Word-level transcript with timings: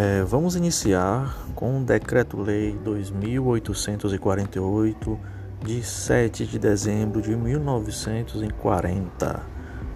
É, 0.00 0.22
vamos 0.22 0.54
iniciar 0.54 1.36
com 1.56 1.80
o 1.80 1.84
Decreto-Lei 1.84 2.78
2848 2.84 5.18
de 5.64 5.82
7 5.82 6.46
de 6.46 6.56
dezembro 6.56 7.20
de 7.20 7.34
1940, 7.34 9.42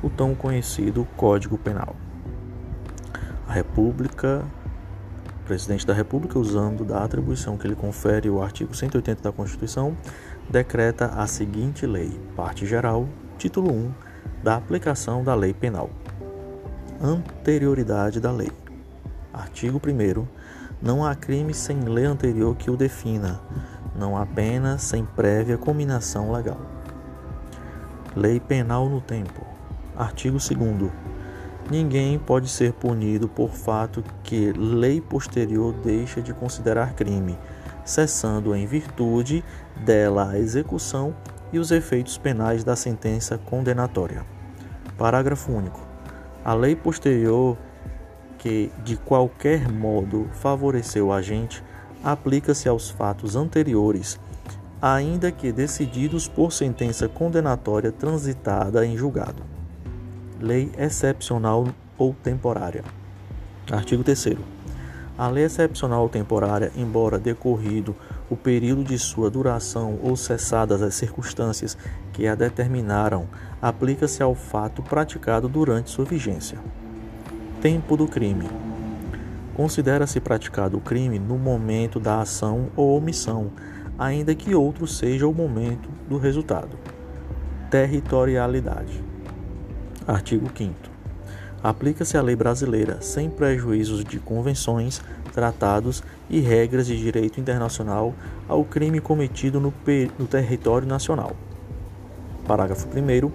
o 0.03 0.11
tão 0.11 0.35
conhecido 0.35 1.07
Código 1.17 1.57
Penal. 1.57 1.95
A 3.47 3.53
República, 3.53 4.45
o 5.41 5.45
presidente 5.45 5.87
da 5.87 5.95
República, 5.95 6.37
usando 6.37 6.85
da 6.85 7.05
atribuição 7.05 7.57
que 7.57 7.69
lhe 7.69 7.77
confere 7.77 8.29
o 8.29 8.43
artigo 8.43 8.75
180 8.75 9.23
da 9.23 9.31
Constituição, 9.31 9.97
decreta 10.51 11.13
a 11.15 11.29
seguinte 11.29 11.87
lei: 11.87 12.11
Parte 12.35 12.67
Geral, 12.67 13.07
Título 13.39 13.73
1, 13.73 13.93
da 14.43 14.57
aplicação 14.57 15.23
da 15.23 15.37
Lei 15.37 15.55
Penal. 15.55 15.91
Anterioridade 17.01 18.19
da 18.19 18.33
lei. 18.33 18.51
Artigo 19.33 19.81
1. 19.83 20.27
Não 20.83 21.07
há 21.07 21.15
crime 21.15 21.55
sem 21.55 21.81
lei 21.81 22.05
anterior 22.05 22.55
que 22.55 22.71
o 22.71 22.77
defina. 22.77 23.41
Não 23.97 24.15
há 24.15 24.27
pena 24.27 24.77
sem 24.77 25.07
prévia 25.07 25.57
combinação 25.57 26.31
legal. 26.31 26.61
Lei 28.15 28.39
penal 28.39 28.91
no 28.91 29.01
tempo. 29.01 29.47
Artigo 29.97 30.37
2. 30.37 30.93
Ninguém 31.71 32.19
pode 32.19 32.47
ser 32.47 32.75
punido 32.75 33.27
por 33.27 33.51
fato 33.53 34.05
que 34.23 34.53
lei 34.53 35.01
posterior 35.01 35.73
deixa 35.83 36.21
de 36.21 36.35
considerar 36.35 36.93
crime, 36.93 37.39
cessando 37.87 38.55
em 38.55 38.67
virtude 38.67 39.43
dela 39.83 40.33
a 40.33 40.39
execução 40.39 41.15
e 41.51 41.59
os 41.59 41.71
efeitos 41.71 42.19
penais 42.19 42.65
da 42.65 42.77
sentença 42.77 43.39
condenatória. 43.39 44.27
Parágrafo 44.99 45.53
único. 45.53 45.81
A 46.45 46.53
lei 46.53 46.77
posterior 46.77 47.57
que 48.43 48.73
de 48.85 48.97
qualquer 48.97 49.71
modo 49.71 50.29
favoreceu 50.33 51.07
o 51.07 51.13
agente 51.13 51.63
aplica-se 52.03 52.69
aos 52.69 52.91
fatos 52.91 53.37
anteriores, 53.37 54.19
ainda 54.81 55.31
que 55.31 55.53
decididos 55.53 56.27
por 56.27 56.53
sentença 56.53 57.09
condenatória 57.09 57.93
transitada 57.93 58.85
em 58.85 58.97
julgado. 58.97 59.45
Lei 60.41 60.73
excepcional 60.77 61.69
ou 61.97 62.13
temporária. 62.21 62.83
Artigo 63.71 64.03
3 64.03 64.37
a 65.17 65.29
lei 65.29 65.45
excepcional 65.45 66.03
ou 66.03 66.09
temporária, 66.09 66.73
embora 66.75 67.19
decorrido 67.19 67.95
o 68.31 68.37
período 68.37 68.83
de 68.83 68.99
sua 68.99 69.31
duração 69.31 69.99
ou 70.03 70.17
cessadas 70.17 70.83
as 70.83 70.95
circunstâncias 70.95 71.77
que 72.13 72.27
a 72.27 72.35
determinaram, 72.35 73.29
aplica-se 73.61 74.23
ao 74.23 74.35
fato 74.35 74.83
praticado 74.83 75.49
durante 75.49 75.91
sua 75.91 76.05
vigência. 76.07 76.59
Tempo 77.63 77.97
do 77.97 78.09
crime. 78.09 78.51
Considera-se 79.55 80.19
praticado 80.19 80.79
o 80.79 80.81
crime 80.81 81.21
no 81.21 81.39
momento 81.39 82.01
da 82.01 82.21
ação 82.21 82.71
ou 82.75 82.99
omissão, 82.99 83.53
ainda 83.97 84.35
que 84.35 84.53
outro 84.53 84.85
seja 84.85 85.29
o 85.29 85.33
momento 85.33 85.89
do 86.09 86.19
resultado. 86.19 86.77
Territorialidade. 87.71 89.01
Artigo 90.05 90.51
5. 90.53 90.75
Aplica-se 91.63 92.17
a 92.17 92.23
lei 92.23 92.35
brasileira 92.35 93.01
sem 93.01 93.31
prejuízos 93.31 94.05
de 94.05 94.19
convenções, 94.19 95.01
tratados 95.33 96.03
e 96.29 96.41
regras 96.41 96.89
de 96.89 96.99
direito 96.99 97.39
internacional 97.39 98.13
ao 98.49 98.65
crime 98.65 98.99
cometido 98.99 99.61
no, 99.61 99.73
no 100.19 100.27
território 100.27 100.89
nacional. 100.89 101.37
Parágrafo 102.45 102.89
1 102.89 103.31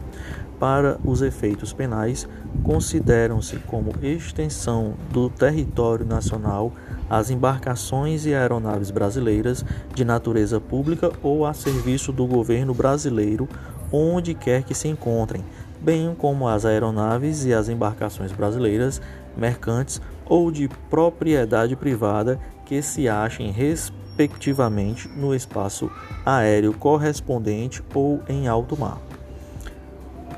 para 0.60 1.00
os 1.04 1.22
efeitos 1.22 1.74
penais, 1.74 2.28
consideram-se 2.64 3.58
como 3.58 3.94
extensão 4.02 4.94
do 5.12 5.30
território 5.30 6.06
nacional 6.06 6.72
as 7.10 7.30
embarcações 7.30 8.26
e 8.26 8.34
aeronaves 8.34 8.92
brasileiras 8.92 9.64
de 9.94 10.04
natureza 10.04 10.60
pública 10.60 11.12
ou 11.24 11.46
a 11.46 11.54
serviço 11.54 12.12
do 12.12 12.26
governo 12.26 12.74
brasileiro, 12.74 13.48
onde 13.92 14.34
quer 14.34 14.64
que 14.64 14.74
se 14.74 14.88
encontrem, 14.88 15.44
bem 15.80 16.14
como 16.18 16.48
as 16.48 16.66
aeronaves 16.66 17.46
e 17.46 17.54
as 17.54 17.70
embarcações 17.70 18.32
brasileiras, 18.32 19.02
mercantes 19.38 20.02
ou 20.26 20.52
de 20.52 20.68
propriedade 20.90 21.76
privada 21.76 22.40
que 22.66 22.82
se 22.82 23.08
achem 23.08 23.52
respectivamente 23.52 25.08
no 25.08 25.34
espaço 25.34 25.90
aéreo 26.26 26.74
correspondente 26.74 27.82
ou 27.94 28.22
em 28.28 28.48
alto 28.48 28.78
mar. 28.78 29.07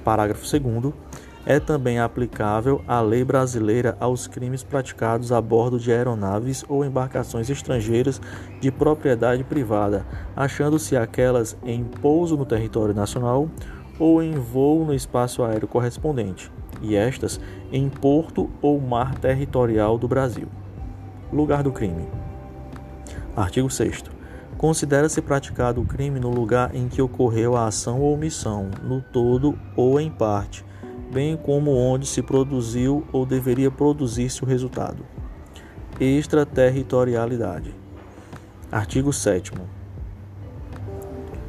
Parágrafo 0.09 0.43
2 0.59 0.91
é 1.45 1.59
também 1.59 1.99
aplicável 1.99 2.81
a 2.87 2.99
lei 2.99 3.23
brasileira 3.23 3.95
aos 3.99 4.25
crimes 4.25 4.63
praticados 4.63 5.31
a 5.31 5.39
bordo 5.39 5.79
de 5.79 5.91
aeronaves 5.91 6.65
ou 6.67 6.83
embarcações 6.83 7.47
estrangeiras 7.47 8.19
de 8.59 8.71
propriedade 8.71 9.43
privada, 9.43 10.03
achando-se 10.35 10.97
aquelas 10.97 11.55
em 11.63 11.83
pouso 11.83 12.35
no 12.35 12.43
território 12.43 12.95
nacional 12.95 13.47
ou 13.99 14.23
em 14.23 14.33
voo 14.33 14.83
no 14.83 14.95
espaço 14.95 15.43
aéreo 15.43 15.67
correspondente, 15.67 16.51
e 16.81 16.95
estas 16.95 17.39
em 17.71 17.87
porto 17.87 18.49
ou 18.63 18.81
mar 18.81 19.13
territorial 19.13 19.99
do 19.99 20.07
Brasil. 20.07 20.47
Lugar 21.31 21.61
do 21.61 21.71
crime. 21.71 22.07
Artigo 23.35 23.69
6 23.69 24.18
Considera-se 24.59 25.21
praticado 25.21 25.79
o 25.79 25.85
crime 25.85 26.19
no 26.19 26.29
lugar 26.29 26.75
em 26.75 26.89
que 26.89 27.01
ocorreu 27.01 27.55
a 27.55 27.67
ação 27.67 28.01
ou 28.01 28.13
omissão, 28.13 28.69
no 28.83 29.01
todo 29.01 29.57
ou 29.73 30.01
em 30.01 30.11
parte, 30.11 30.65
bem 31.13 31.37
como 31.37 31.71
onde 31.71 32.05
se 32.05 32.21
produziu 32.21 33.07
ou 33.13 33.25
deveria 33.25 33.71
produzir-se 33.71 34.43
o 34.43 34.45
resultado. 34.45 35.05
Extraterritorialidade. 35.97 37.73
Artigo 38.69 39.13
7. 39.13 39.53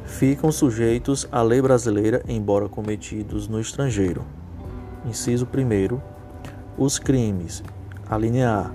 Ficam 0.05 0.49
sujeitos 0.49 1.27
à 1.29 1.41
lei 1.41 1.61
brasileira, 1.61 2.23
embora 2.29 2.69
cometidos 2.69 3.45
no 3.45 3.59
estrangeiro. 3.59 4.23
Inciso 5.05 5.45
1. 5.45 5.99
Os 6.77 6.97
crimes. 6.97 7.61
A 8.09 8.17
linha 8.17 8.49
A. 8.51 8.71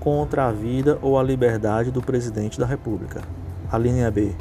Contra 0.00 0.48
a 0.48 0.50
vida 0.50 0.98
ou 1.00 1.16
a 1.16 1.22
liberdade 1.22 1.92
do 1.92 2.02
presidente 2.02 2.58
da 2.58 2.66
República 2.66 3.22
a 3.76 3.78
linha 3.78 4.10
B, 4.10 4.34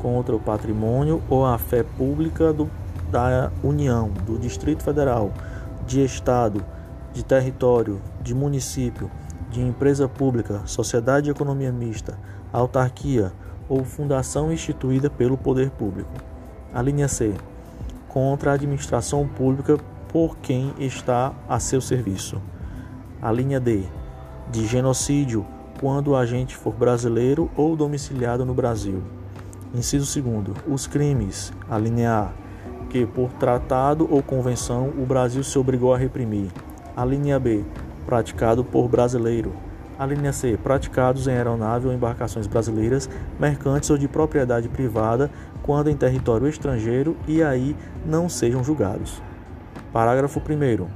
contra 0.00 0.34
o 0.34 0.40
patrimônio 0.40 1.22
ou 1.28 1.44
a 1.44 1.58
fé 1.58 1.82
pública 1.82 2.52
do, 2.54 2.70
da 3.10 3.52
União, 3.62 4.08
do 4.26 4.38
Distrito 4.38 4.82
Federal, 4.82 5.30
de 5.86 6.02
Estado, 6.02 6.64
de 7.12 7.22
território, 7.22 8.00
de 8.22 8.34
município, 8.34 9.10
de 9.50 9.60
empresa 9.60 10.08
pública, 10.08 10.62
sociedade 10.64 11.26
de 11.26 11.30
economia 11.30 11.70
mista, 11.70 12.18
autarquia 12.50 13.30
ou 13.68 13.84
fundação 13.84 14.50
instituída 14.50 15.10
pelo 15.10 15.36
poder 15.36 15.70
público. 15.70 16.10
A 16.72 16.80
linha 16.80 17.08
C, 17.08 17.34
contra 18.08 18.52
a 18.52 18.54
administração 18.54 19.28
pública 19.28 19.78
por 20.08 20.38
quem 20.38 20.72
está 20.78 21.34
a 21.46 21.60
seu 21.60 21.82
serviço. 21.82 22.40
A 23.20 23.30
linha 23.30 23.60
D, 23.60 23.84
de 24.50 24.66
genocídio 24.66 25.46
quando 25.82 26.12
o 26.12 26.16
agente 26.16 26.56
for 26.56 26.72
brasileiro 26.72 27.50
ou 27.56 27.74
domiciliado 27.74 28.44
no 28.44 28.54
Brasil. 28.54 29.02
Inciso 29.74 30.22
2. 30.22 30.56
Os 30.68 30.86
crimes, 30.86 31.52
a 31.68 31.76
linha 31.76 32.12
A, 32.12 32.28
que 32.88 33.04
por 33.04 33.32
tratado 33.32 34.06
ou 34.08 34.22
convenção 34.22 34.90
o 34.96 35.04
Brasil 35.04 35.42
se 35.42 35.58
obrigou 35.58 35.92
a 35.92 35.98
reprimir. 35.98 36.52
A 36.96 37.04
linha 37.04 37.36
B, 37.36 37.64
praticado 38.06 38.62
por 38.62 38.86
brasileiro. 38.86 39.52
A 39.98 40.06
linha 40.06 40.32
C, 40.32 40.56
praticados 40.56 41.26
em 41.26 41.32
aeronave 41.32 41.88
ou 41.88 41.92
embarcações 41.92 42.46
brasileiras, 42.46 43.10
mercantes 43.40 43.90
ou 43.90 43.98
de 43.98 44.06
propriedade 44.06 44.68
privada, 44.68 45.32
quando 45.64 45.90
em 45.90 45.96
território 45.96 46.46
estrangeiro 46.46 47.16
e 47.26 47.42
aí 47.42 47.74
não 48.06 48.28
sejam 48.28 48.62
julgados. 48.62 49.20
Parágrafo 49.92 50.38
1. 50.40 50.86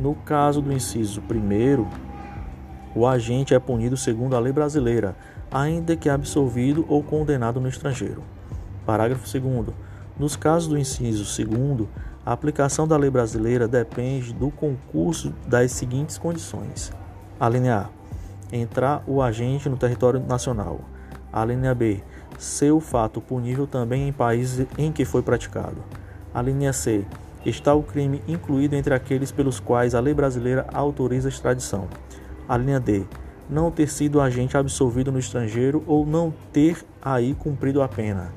No 0.00 0.14
caso 0.14 0.62
do 0.62 0.72
inciso 0.72 1.20
1, 1.28 2.07
o 2.98 3.06
agente 3.06 3.54
é 3.54 3.60
punido 3.60 3.96
segundo 3.96 4.34
a 4.34 4.40
lei 4.40 4.52
brasileira, 4.52 5.14
ainda 5.52 5.94
que 5.94 6.08
absolvido 6.08 6.84
ou 6.88 7.00
condenado 7.00 7.60
no 7.60 7.68
estrangeiro. 7.68 8.24
Parágrafo 8.84 9.22
2. 9.22 9.68
Nos 10.18 10.34
casos 10.34 10.68
do 10.68 10.76
inciso 10.76 11.22
2, 11.44 11.88
a 12.26 12.32
aplicação 12.32 12.88
da 12.88 12.96
lei 12.96 13.08
brasileira 13.08 13.68
depende 13.68 14.32
do 14.32 14.50
concurso 14.50 15.32
das 15.46 15.70
seguintes 15.70 16.18
condições: 16.18 16.92
a 17.38 17.48
linha 17.48 17.86
A. 17.86 17.86
Entrar 18.52 19.04
o 19.06 19.22
agente 19.22 19.68
no 19.68 19.76
território 19.76 20.18
nacional. 20.18 20.80
A 21.32 21.44
linha 21.44 21.72
B. 21.76 22.02
Ser 22.36 22.72
o 22.72 22.80
fato 22.80 23.20
punível 23.20 23.68
também 23.68 24.08
em 24.08 24.12
países 24.12 24.66
em 24.76 24.90
que 24.90 25.04
foi 25.04 25.22
praticado. 25.22 25.84
A 26.34 26.42
linha 26.42 26.72
C. 26.72 27.04
Está 27.46 27.74
o 27.74 27.82
crime 27.84 28.20
incluído 28.26 28.74
entre 28.74 28.92
aqueles 28.92 29.30
pelos 29.30 29.60
quais 29.60 29.94
a 29.94 30.00
lei 30.00 30.14
brasileira 30.14 30.66
autoriza 30.72 31.28
a 31.28 31.30
extradição. 31.30 31.86
A 32.48 32.56
linha 32.56 32.80
D. 32.80 33.04
Não 33.48 33.70
ter 33.70 33.88
sido 33.88 34.22
agente 34.22 34.56
absolvido 34.56 35.12
no 35.12 35.18
estrangeiro 35.18 35.84
ou 35.86 36.06
não 36.06 36.32
ter 36.50 36.82
aí 37.02 37.34
cumprido 37.34 37.82
a 37.82 37.88
pena. 37.88 38.32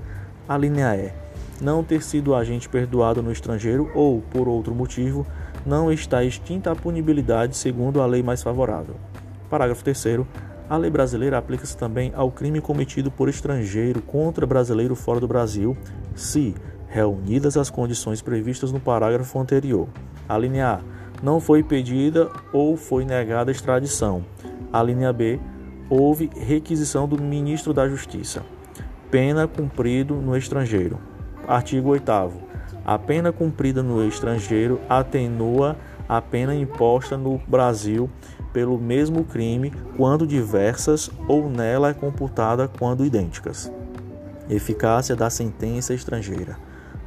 A 0.49 0.57
linha 0.57 0.93
E. 0.97 1.13
Não 1.61 1.81
ter 1.81 2.03
sido 2.03 2.35
agente 2.35 2.67
perdoado 2.67 3.23
no 3.23 3.31
estrangeiro 3.31 3.89
ou, 3.95 4.21
por 4.21 4.49
outro 4.49 4.75
motivo, 4.75 5.25
não 5.65 5.91
está 5.91 6.23
extinta 6.25 6.71
a 6.71 6.75
punibilidade 6.75 7.55
segundo 7.55 8.01
a 8.01 8.05
lei 8.05 8.21
mais 8.21 8.43
favorável. 8.43 8.95
Parágrafo 9.49 9.83
3. 9.83 10.25
A 10.69 10.75
lei 10.75 10.89
brasileira 10.89 11.37
aplica-se 11.37 11.77
também 11.77 12.11
ao 12.13 12.31
crime 12.31 12.59
cometido 12.59 13.09
por 13.09 13.29
estrangeiro 13.29 14.01
contra 14.01 14.45
brasileiro 14.45 14.95
fora 14.95 15.19
do 15.21 15.27
Brasil, 15.27 15.77
se 16.15 16.53
reunidas 16.87 17.55
as 17.55 17.69
condições 17.69 18.21
previstas 18.21 18.71
no 18.73 18.79
parágrafo 18.79 19.39
anterior. 19.39 19.87
A 20.27 20.37
linha 20.37 20.73
A 20.73 21.00
não 21.21 21.39
foi 21.39 21.63
pedida 21.63 22.29
ou 22.51 22.75
foi 22.75 23.05
negada 23.05 23.51
extradição. 23.51 24.25
A 24.71 24.81
linha 24.81 25.11
B 25.11 25.39
houve 25.89 26.29
requisição 26.35 27.07
do 27.07 27.21
ministro 27.21 27.73
da 27.73 27.87
Justiça. 27.87 28.43
Pena 29.09 29.47
cumprido 29.47 30.15
no 30.15 30.37
estrangeiro. 30.37 30.97
Artigo 31.47 31.89
8 31.89 32.11
A 32.85 32.97
pena 32.97 33.31
cumprida 33.31 33.83
no 33.83 34.05
estrangeiro 34.07 34.79
atenua 34.87 35.75
a 36.07 36.21
pena 36.21 36.55
imposta 36.55 37.17
no 37.17 37.37
Brasil 37.47 38.09
pelo 38.53 38.77
mesmo 38.77 39.23
crime 39.23 39.71
quando 39.95 40.27
diversas 40.27 41.09
ou 41.27 41.49
nela 41.49 41.89
é 41.89 41.93
computada 41.93 42.67
quando 42.67 43.05
idênticas. 43.05 43.71
Eficácia 44.49 45.15
da 45.15 45.29
sentença 45.29 45.93
estrangeira. 45.93 46.57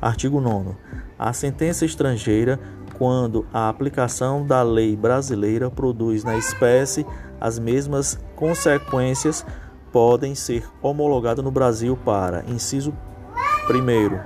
Artigo 0.01 0.41
9. 0.41 0.73
A 1.19 1.33
sentença 1.33 1.85
estrangeira, 1.85 2.59
quando 2.99 3.47
a 3.53 3.69
aplicação 3.69 4.47
da 4.47 4.63
lei 4.63 4.97
brasileira 4.97 5.71
produz 5.71 6.25
na 6.25 6.37
espécie 6.37 7.07
as 7.41 7.59
mesmas 7.59 8.19
consequências, 8.35 9.45
podem 9.93 10.35
ser 10.35 10.65
homologada 10.83 11.43
no 11.43 11.51
Brasil 11.51 11.97
para, 12.05 12.45
inciso 12.49 12.93
1, 13.71 14.19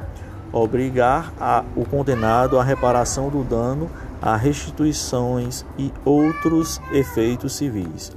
obrigar 0.53 1.33
a, 1.39 1.65
o 1.77 1.85
condenado 1.85 2.59
à 2.59 2.63
reparação 2.63 3.29
do 3.29 3.45
dano, 3.45 3.91
a 4.23 4.37
restituições 4.37 5.67
e 5.77 5.93
outros 6.05 6.81
efeitos 6.93 7.55
civis. 7.55 8.17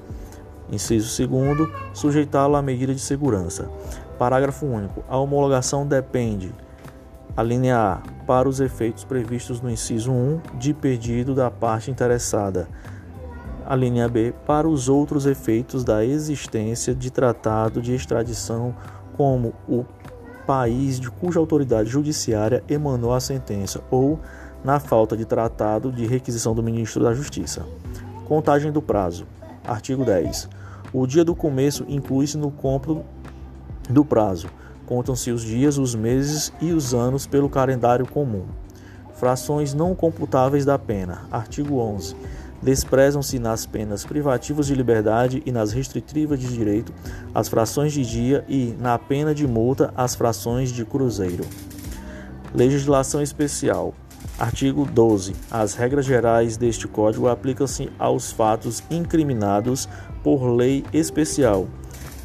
Inciso 0.72 1.28
2, 1.28 1.70
sujeitá-lo 1.94 2.56
à 2.56 2.62
medida 2.62 2.94
de 2.94 3.02
segurança. 3.02 3.70
Parágrafo 4.18 4.66
único. 4.66 5.04
A 5.10 5.18
homologação 5.18 5.86
depende 5.86 6.54
a 7.36 7.44
linha 7.44 7.78
A, 7.78 7.98
para 8.26 8.50
os 8.50 8.60
efeitos 8.60 9.04
previstos 9.04 9.62
no 9.62 9.70
inciso 9.70 10.12
1, 10.12 10.42
de 10.58 10.74
pedido 10.74 11.34
da 11.34 11.50
parte 11.50 11.90
interessada. 11.90 12.68
A 13.66 13.76
linha 13.76 14.10
B, 14.10 14.34
para 14.46 14.68
os 14.68 14.90
outros 14.90 15.26
efeitos 15.26 15.84
da 15.84 16.04
existência 16.04 16.94
de 16.94 17.10
tratado 17.10 17.82
de 17.82 17.94
extradição, 17.94 18.76
como 19.16 19.54
o 19.68 19.86
país 20.46 21.00
de 21.00 21.10
cuja 21.10 21.40
autoridade 21.40 21.90
judiciária 21.90 22.64
emanou 22.68 23.14
a 23.14 23.20
sentença, 23.20 23.82
ou 23.90 24.20
na 24.64 24.80
falta 24.80 25.16
de 25.16 25.24
tratado 25.24 25.92
de 25.92 26.06
requisição 26.06 26.54
do 26.54 26.62
ministro 26.62 27.04
da 27.04 27.14
Justiça. 27.14 27.66
Contagem 28.26 28.72
do 28.72 28.82
prazo. 28.82 29.26
Artigo 29.66 30.04
10. 30.04 30.50
O 30.92 31.08
dia 31.08 31.24
do 31.24 31.34
começo 31.34 31.86
inclui-se 31.88 32.38
no 32.38 32.52
cômputo 32.52 33.06
do 33.90 34.04
prazo 34.04 34.48
Contam-se 34.92 35.32
os 35.32 35.42
dias, 35.42 35.78
os 35.78 35.96
meses 35.96 36.52
e 36.60 36.74
os 36.74 36.94
anos 36.94 37.26
pelo 37.26 37.48
calendário 37.48 38.06
comum. 38.06 38.44
Frações 39.14 39.74
não 39.74 39.96
computáveis 39.96 40.66
da 40.66 40.78
pena. 40.78 41.30
Artigo 41.32 41.78
11. 41.78 42.14
Desprezam-se 42.62 43.40
nas 43.40 43.66
penas 43.66 44.04
privativas 44.04 44.68
de 44.68 44.76
liberdade 44.76 45.42
e 45.46 45.50
nas 45.50 45.72
restritivas 45.72 46.42
de 46.42 46.54
direito 46.54 46.92
as 47.34 47.48
frações 47.48 47.94
de 47.94 48.04
dia 48.06 48.44
e, 48.50 48.76
na 48.82 49.00
pena 49.00 49.34
de 49.34 49.48
multa, 49.48 49.94
as 49.96 50.14
frações 50.14 50.74
de 50.74 50.84
cruzeiro. 50.84 51.46
Legislação 52.54 53.22
especial. 53.22 53.94
Artigo 54.38 54.84
12. 54.84 55.34
As 55.50 55.74
regras 55.74 56.06
gerais 56.06 56.58
deste 56.58 56.86
Código 56.86 57.30
aplicam-se 57.30 57.90
aos 57.98 58.34
fatos 58.34 58.84
incriminados 58.92 59.88
por 60.22 60.44
lei 60.50 60.84
especial, 60.92 61.66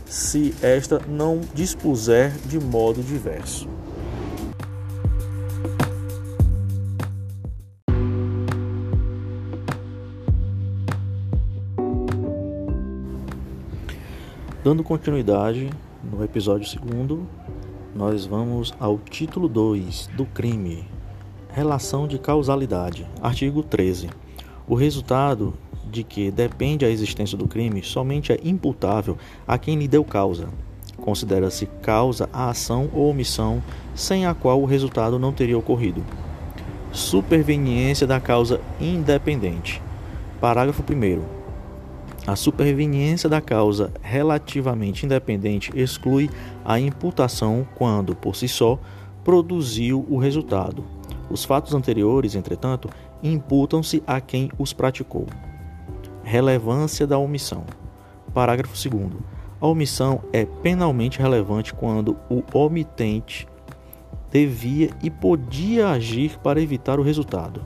se 0.06 0.54
esta 0.62 1.00
não 1.08 1.40
dispuser 1.52 2.32
de 2.46 2.58
modo 2.58 3.02
diverso. 3.02 3.68
Dando 14.62 14.82
continuidade 14.82 15.70
no 16.02 16.24
episódio 16.24 16.68
segundo, 16.68 17.26
nós 17.94 18.26
vamos 18.26 18.74
ao 18.80 18.98
título 18.98 19.48
2 19.48 20.08
do 20.16 20.26
crime, 20.26 20.88
relação 21.50 22.08
de 22.08 22.18
causalidade, 22.18 23.06
artigo 23.22 23.62
13. 23.62 24.10
O 24.66 24.74
resultado 24.74 25.54
de 25.96 26.04
que 26.04 26.30
depende 26.30 26.84
a 26.84 26.90
existência 26.90 27.38
do 27.38 27.48
crime 27.48 27.82
somente 27.82 28.32
é 28.32 28.38
imputável 28.44 29.16
a 29.48 29.56
quem 29.56 29.76
lhe 29.78 29.88
deu 29.88 30.04
causa. 30.04 30.48
Considera-se 30.98 31.66
causa 31.82 32.28
a 32.32 32.50
ação 32.50 32.90
ou 32.92 33.10
omissão 33.10 33.62
sem 33.94 34.26
a 34.26 34.34
qual 34.34 34.60
o 34.60 34.66
resultado 34.66 35.18
não 35.18 35.32
teria 35.32 35.56
ocorrido. 35.56 36.04
Superveniência 36.92 38.06
da 38.06 38.20
causa 38.20 38.60
independente. 38.80 39.82
Parágrafo 40.40 40.82
1. 40.82 41.22
A 42.26 42.36
superveniência 42.36 43.28
da 43.28 43.40
causa 43.40 43.92
relativamente 44.02 45.06
independente 45.06 45.70
exclui 45.74 46.28
a 46.64 46.78
imputação 46.78 47.66
quando, 47.76 48.14
por 48.14 48.36
si 48.36 48.48
só, 48.48 48.78
produziu 49.24 50.04
o 50.10 50.18
resultado. 50.18 50.84
Os 51.30 51.44
fatos 51.44 51.74
anteriores, 51.74 52.34
entretanto, 52.34 52.88
imputam-se 53.22 54.02
a 54.06 54.20
quem 54.20 54.50
os 54.58 54.72
praticou. 54.72 55.26
Relevância 56.28 57.06
da 57.06 57.16
omissão. 57.16 57.62
Parágrafo 58.34 58.74
2. 58.90 59.12
A 59.60 59.66
omissão 59.68 60.22
é 60.32 60.44
penalmente 60.44 61.20
relevante 61.20 61.72
quando 61.72 62.16
o 62.28 62.42
omitente 62.52 63.46
devia 64.28 64.90
e 65.04 65.08
podia 65.08 65.90
agir 65.90 66.36
para 66.40 66.60
evitar 66.60 66.98
o 66.98 67.04
resultado. 67.04 67.62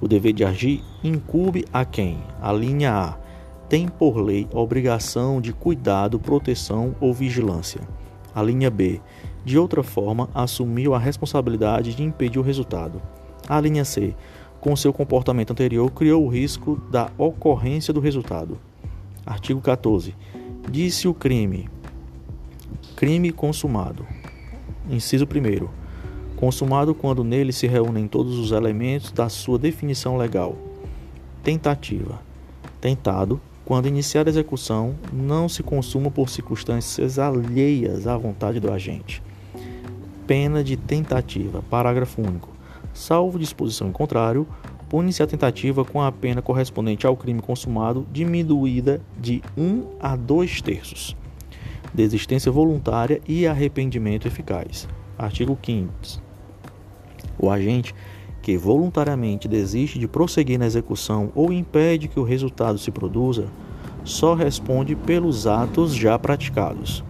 O 0.00 0.08
dever 0.08 0.32
de 0.32 0.44
agir 0.44 0.82
incube 1.04 1.64
a 1.72 1.84
quem, 1.84 2.18
a 2.40 2.52
linha 2.52 2.92
A, 2.92 3.16
tem 3.68 3.86
por 3.86 4.16
lei 4.16 4.48
obrigação 4.52 5.40
de 5.40 5.52
cuidado, 5.52 6.18
proteção 6.18 6.96
ou 7.00 7.14
vigilância. 7.14 7.82
A 8.34 8.42
linha 8.42 8.68
B, 8.68 9.00
de 9.44 9.56
outra 9.56 9.84
forma, 9.84 10.28
assumiu 10.34 10.92
a 10.92 10.98
responsabilidade 10.98 11.94
de 11.94 12.02
impedir 12.02 12.40
o 12.40 12.42
resultado. 12.42 13.00
A 13.48 13.60
linha 13.60 13.84
C, 13.84 14.16
com 14.62 14.76
seu 14.76 14.92
comportamento 14.92 15.50
anterior, 15.50 15.90
criou 15.90 16.24
o 16.24 16.28
risco 16.28 16.76
da 16.88 17.10
ocorrência 17.18 17.92
do 17.92 17.98
resultado. 17.98 18.60
Artigo 19.26 19.60
14. 19.60 20.14
Disse 20.70 21.08
o 21.08 21.12
crime. 21.12 21.68
Crime 22.94 23.32
consumado. 23.32 24.06
Inciso 24.88 25.24
1. 25.24 25.68
Consumado 26.36 26.94
quando 26.94 27.24
nele 27.24 27.52
se 27.52 27.66
reúnem 27.66 28.06
todos 28.06 28.38
os 28.38 28.52
elementos 28.52 29.10
da 29.10 29.28
sua 29.28 29.58
definição 29.58 30.16
legal. 30.16 30.56
Tentativa. 31.42 32.20
Tentado 32.80 33.40
quando 33.64 33.88
iniciar 33.88 34.28
a 34.28 34.30
execução 34.30 34.94
não 35.12 35.48
se 35.48 35.64
consuma 35.64 36.08
por 36.08 36.28
circunstâncias 36.28 37.18
alheias 37.18 38.06
à 38.06 38.16
vontade 38.16 38.60
do 38.60 38.70
agente. 38.70 39.20
Pena 40.24 40.62
de 40.62 40.76
tentativa. 40.76 41.64
Parágrafo 41.68 42.22
único 42.22 42.51
salvo 42.92 43.38
disposição 43.38 43.88
em 43.88 43.92
contrário, 43.92 44.46
pune-se 44.88 45.22
a 45.22 45.26
tentativa 45.26 45.84
com 45.84 46.02
a 46.02 46.12
pena 46.12 46.42
correspondente 46.42 47.06
ao 47.06 47.16
crime 47.16 47.40
consumado 47.40 48.06
diminuída 48.12 49.00
de 49.18 49.42
1 49.56 49.84
a 50.00 50.16
2 50.16 50.60
terços. 50.60 51.16
Desistência 51.94 52.50
voluntária 52.52 53.20
e 53.26 53.46
arrependimento 53.46 54.26
eficaz. 54.26 54.88
Artigo 55.18 55.58
5 55.62 55.92
O 57.38 57.50
agente 57.50 57.94
que 58.42 58.56
voluntariamente 58.56 59.46
desiste 59.46 59.98
de 59.98 60.08
prosseguir 60.08 60.58
na 60.58 60.66
execução 60.66 61.30
ou 61.34 61.52
impede 61.52 62.08
que 62.08 62.18
o 62.18 62.24
resultado 62.24 62.76
se 62.76 62.90
produza, 62.90 63.46
só 64.04 64.34
responde 64.34 64.96
pelos 64.96 65.46
atos 65.46 65.94
já 65.94 66.18
praticados. 66.18 67.04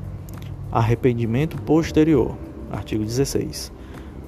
Arrependimento 0.70 1.56
posterior. 1.62 2.36
Artigo 2.70 3.02
16. 3.02 3.72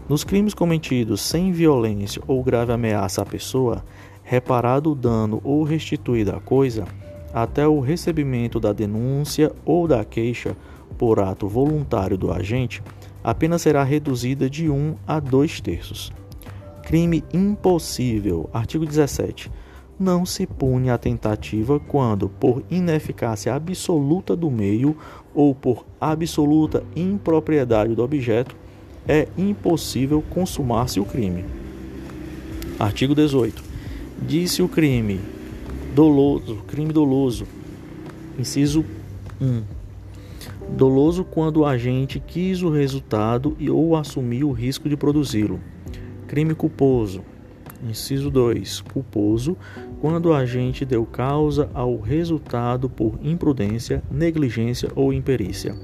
Nos 0.07 0.23
crimes 0.23 0.53
cometidos 0.53 1.23
sem 1.23 1.51
violência 1.51 2.21
ou 2.27 2.43
grave 2.43 2.73
ameaça 2.73 3.23
à 3.23 3.25
pessoa, 3.25 3.83
reparado 4.23 4.93
o 4.93 4.95
dano 4.95 5.41
ou 5.43 5.63
restituída 5.63 6.37
a 6.37 6.41
coisa, 6.41 6.85
até 7.33 7.67
o 7.67 7.81
recebimento 7.81 8.61
da 8.61 8.73
denúncia 8.73 9.51
ou 9.65 9.89
da 9.89 10.05
queixa 10.05 10.55
por 10.99 11.21
ato 11.21 11.49
voluntário 11.49 12.19
do 12.19 12.31
agente, 12.31 12.83
a 13.23 13.35
pena 13.35 13.59
será 13.59 13.83
reduzida 13.83 14.49
de 14.49 14.69
1 14.69 14.95
a 15.07 15.19
2 15.19 15.61
terços. 15.63 16.13
Crime 16.83 17.25
impossível. 17.33 18.51
Artigo 18.53 18.85
17. 18.85 19.51
Não 19.99 20.27
se 20.27 20.47
pune 20.47 20.91
a 20.91 20.99
tentativa 20.99 21.81
quando, 21.81 22.29
por 22.29 22.63
ineficácia 22.71 23.55
absoluta 23.55 24.37
do 24.37 24.51
meio 24.51 24.95
ou 25.35 25.55
por 25.55 25.87
absoluta 25.99 26.85
impropriedade 26.95 27.95
do 27.95 28.03
objeto, 28.03 28.55
é 29.09 29.29
impossível 29.37 30.23
consumar-se 30.31 30.99
o 30.99 31.05
crime. 31.05 31.45
Artigo 32.79 33.15
18. 33.15 33.63
Disse 34.23 34.63
o 34.63 34.69
crime 34.69 35.21
doloso, 35.95 36.57
crime 36.67 36.93
doloso, 36.93 37.47
inciso 38.39 38.85
1. 39.41 39.63
Doloso 40.77 41.25
quando 41.25 41.59
o 41.59 41.67
agente 41.67 42.19
quis 42.19 42.63
o 42.63 42.71
resultado 42.71 43.57
e 43.59 43.71
ou 43.71 43.97
assumiu 43.97 44.49
o 44.49 44.53
risco 44.53 44.89
de 44.89 44.97
produzi-lo. 44.97 45.61
Crime 46.27 46.55
culposo. 46.55 47.23
Inciso 47.87 48.31
2. 48.31 48.81
Culposo 48.81 49.57
quando 50.01 50.27
o 50.27 50.35
agente 50.35 50.85
deu 50.85 51.05
causa 51.05 51.69
ao 51.75 52.01
resultado 52.01 52.89
por 52.89 53.19
imprudência, 53.23 54.03
negligência 54.11 54.91
ou 54.95 55.13
imperícia. 55.13 55.77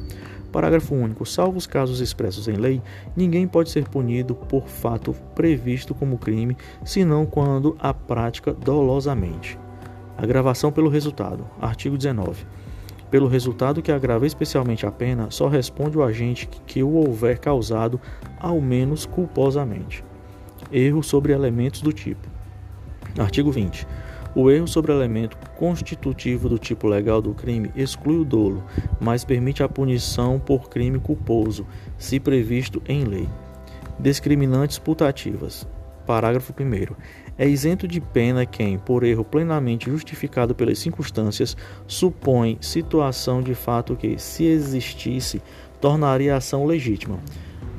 Parágrafo 0.50 0.94
único. 0.94 1.24
Salvo 1.24 1.58
os 1.58 1.66
casos 1.66 2.00
expressos 2.00 2.48
em 2.48 2.54
lei, 2.54 2.82
ninguém 3.16 3.46
pode 3.46 3.70
ser 3.70 3.88
punido 3.88 4.34
por 4.34 4.66
fato 4.66 5.14
previsto 5.34 5.94
como 5.94 6.18
crime, 6.18 6.56
senão 6.84 7.24
quando 7.24 7.76
a 7.78 7.94
prática 7.94 8.52
dolosamente. 8.52 9.58
Agravação 10.16 10.70
pelo 10.70 10.90
resultado. 10.90 11.46
Artigo 11.60 11.96
19. 11.96 12.44
Pelo 13.10 13.26
resultado 13.26 13.82
que 13.82 13.90
agrava 13.90 14.26
especialmente 14.26 14.86
a 14.86 14.90
pena, 14.92 15.30
só 15.30 15.48
responde 15.48 15.98
o 15.98 16.02
agente 16.02 16.48
que 16.66 16.82
o 16.82 16.92
houver 16.94 17.38
causado, 17.38 18.00
ao 18.38 18.60
menos 18.60 19.04
culposamente. 19.04 20.04
Erro 20.70 21.02
sobre 21.02 21.32
elementos 21.32 21.80
do 21.82 21.92
tipo. 21.92 22.28
Artigo 23.18 23.50
20. 23.50 23.86
O 24.34 24.50
erro 24.50 24.68
sobre 24.68 24.92
elemento 24.92 25.36
constitutivo 25.56 26.48
do 26.48 26.58
tipo 26.58 26.86
legal 26.86 27.20
do 27.20 27.34
crime 27.34 27.72
exclui 27.74 28.18
o 28.18 28.24
dolo, 28.24 28.64
mas 29.00 29.24
permite 29.24 29.62
a 29.62 29.68
punição 29.68 30.38
por 30.38 30.68
crime 30.68 31.00
culposo, 31.00 31.66
se 31.98 32.20
previsto 32.20 32.80
em 32.86 33.04
lei. 33.04 33.28
Discriminantes 33.98 34.78
putativas. 34.78 35.66
Parágrafo 36.06 36.52
1. 36.52 36.94
É 37.36 37.48
isento 37.48 37.88
de 37.88 38.00
pena 38.00 38.46
quem, 38.46 38.78
por 38.78 39.02
erro 39.02 39.24
plenamente 39.24 39.90
justificado 39.90 40.54
pelas 40.54 40.78
circunstâncias, 40.78 41.56
supõe 41.86 42.58
situação 42.60 43.42
de 43.42 43.54
fato 43.54 43.96
que, 43.96 44.18
se 44.18 44.44
existisse, 44.44 45.42
tornaria 45.80 46.34
a 46.34 46.38
ação 46.38 46.66
legítima. 46.66 47.18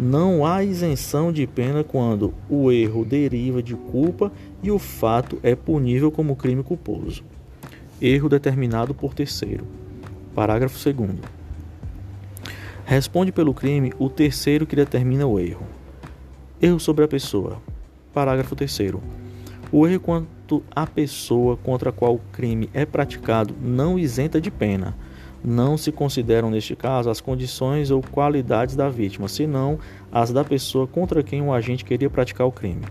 Não 0.01 0.43
há 0.43 0.63
isenção 0.63 1.31
de 1.31 1.46
pena 1.46 1.84
quando 1.84 2.34
o 2.50 2.72
erro 2.72 3.05
deriva 3.05 3.62
de 3.62 3.75
culpa 3.75 4.31
e 4.63 4.72
o 4.72 4.79
fato 4.79 5.38
é 5.43 5.53
punível 5.53 6.12
como 6.12 6.36
crime 6.36 6.63
culposo. 6.63 7.24
Erro 8.01 8.27
determinado 8.27 8.96
por 8.96 9.13
terceiro. 9.13 9.63
Parágrafo 10.34 10.75
2. 10.91 11.20
Responde 12.84 13.31
pelo 13.31 13.53
crime 13.53 13.93
o 14.00 14.10
terceiro 14.10 14.65
que 14.65 14.75
determina 14.75 15.27
o 15.27 15.39
erro. 15.39 15.67
Erro 16.60 16.79
sobre 16.79 17.05
a 17.05 17.08
pessoa. 17.08 17.62
Parágrafo 18.12 18.55
3. 18.55 18.96
O 19.72 19.86
erro 19.86 20.00
quanto 20.00 20.63
à 20.75 20.88
pessoa 20.88 21.55
contra 21.58 21.91
a 21.91 21.93
qual 21.93 22.15
o 22.15 22.22
crime 22.31 22.72
é 22.74 22.88
praticado 22.88 23.53
não 23.62 24.00
isenta 24.00 24.41
de 24.41 24.50
pena. 24.50 24.98
Não 25.44 25.76
se 25.76 25.92
consideram, 25.92 26.52
neste 26.52 26.76
caso, 26.76 27.10
as 27.10 27.20
condições 27.20 27.90
ou 27.90 28.02
qualidades 28.02 28.76
da 28.76 28.90
vítima, 28.90 29.28
senão 29.28 29.80
as 30.12 30.32
da 30.32 30.44
pessoa 30.44 30.86
contra 30.86 31.24
quem 31.24 31.42
o 31.42 31.52
agente 31.52 31.84
queria 31.84 32.10
praticar 32.10 32.46
o 32.46 32.52
crime. 32.52 32.84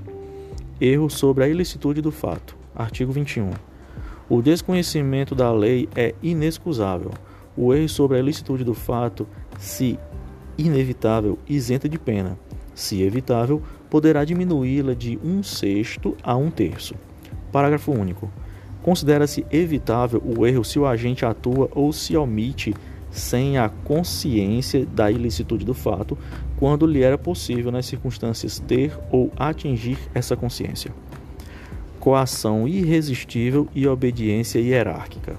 Erro 0.81 1.09
sobre 1.09 1.45
a 1.45 1.49
ilicitude 1.49 2.01
do 2.01 2.11
fato. 2.11 2.57
Artigo 2.75 3.13
21. 3.13 3.51
O 4.29 4.43
desconhecimento 4.43 5.35
da 5.35 5.53
lei 5.53 5.89
é 5.95 6.15
inexcusável. 6.23 7.13
O 7.57 7.73
erro 7.73 7.89
sobre 7.89 8.17
a 8.17 8.21
ilicitude 8.21 8.65
do 8.65 8.75
fato, 8.75 9.29
se 9.59 9.99
inevitável, 10.59 11.39
isenta 11.49 11.89
de 11.89 11.99
pena. 11.99 12.39
Se 12.75 13.03
evitável, 13.03 13.63
poderá 13.89 14.25
diminuí-la 14.25 14.95
de 14.95 15.19
um 15.23 15.43
sexto 15.43 16.17
a 16.23 16.37
um 16.37 16.51
terço. 16.51 16.95
Parágrafo 17.53 17.93
único. 17.93 18.31
Considera-se 18.83 19.45
evitável 19.51 20.23
o 20.25 20.47
erro 20.47 20.65
se 20.65 20.79
o 20.79 20.87
agente 20.87 21.25
atua 21.25 21.69
ou 21.73 21.93
se 21.93 22.17
omite 22.17 22.75
sem 23.11 23.59
a 23.59 23.69
consciência 23.69 24.87
da 24.87 25.11
ilicitude 25.11 25.65
do 25.65 25.75
fato, 25.75 26.17
quando 26.57 26.87
lhe 26.87 27.03
era 27.03 27.19
possível 27.19 27.73
nas 27.73 27.87
circunstâncias 27.87 28.59
ter 28.61 28.97
ou 29.11 29.33
atingir 29.37 29.99
essa 30.15 30.37
consciência. 30.37 30.93
Coação 31.99 32.67
irresistível 32.69 33.69
e 33.75 33.87
obediência 33.87 34.61
hierárquica. 34.61 35.37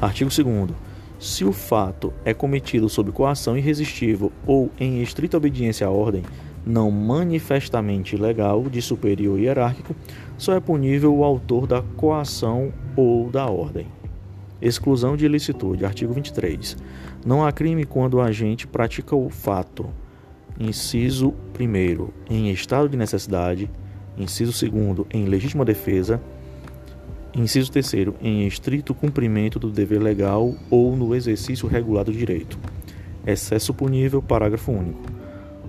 Artigo 0.00 0.30
2 0.30 0.92
se 1.22 1.44
o 1.44 1.52
fato 1.52 2.12
é 2.24 2.34
cometido 2.34 2.88
sob 2.88 3.12
coação 3.12 3.56
irresistível 3.56 4.32
ou 4.44 4.72
em 4.76 5.00
estrita 5.00 5.36
obediência 5.36 5.86
à 5.86 5.90
ordem, 5.90 6.24
não 6.66 6.90
manifestamente 6.90 8.16
ilegal 8.16 8.64
de 8.64 8.82
superior 8.82 9.38
hierárquico, 9.38 9.94
só 10.42 10.54
é 10.54 10.60
punível 10.60 11.14
o 11.14 11.22
autor 11.22 11.68
da 11.68 11.82
coação 11.96 12.72
ou 12.96 13.30
da 13.30 13.46
ordem. 13.46 13.86
Exclusão 14.60 15.16
de 15.16 15.24
ilicitude. 15.24 15.84
Artigo 15.84 16.12
23. 16.12 16.76
Não 17.24 17.46
há 17.46 17.52
crime 17.52 17.84
quando 17.84 18.14
o 18.14 18.20
agente 18.20 18.66
pratica 18.66 19.14
o 19.14 19.30
fato. 19.30 19.88
Inciso 20.58 21.32
1. 21.58 22.08
Em 22.28 22.50
estado 22.50 22.88
de 22.88 22.96
necessidade. 22.96 23.70
Inciso 24.18 24.68
2. 24.68 25.06
Em 25.12 25.26
legítima 25.26 25.64
defesa. 25.64 26.20
Inciso 27.32 27.70
3. 27.70 28.08
Em 28.20 28.44
estrito 28.44 28.92
cumprimento 28.92 29.60
do 29.60 29.70
dever 29.70 30.02
legal 30.02 30.56
ou 30.68 30.96
no 30.96 31.14
exercício 31.14 31.68
regular 31.68 32.04
do 32.04 32.12
direito. 32.12 32.58
Excesso 33.24 33.72
punível. 33.72 34.20
Parágrafo 34.20 34.72
único. 34.72 35.21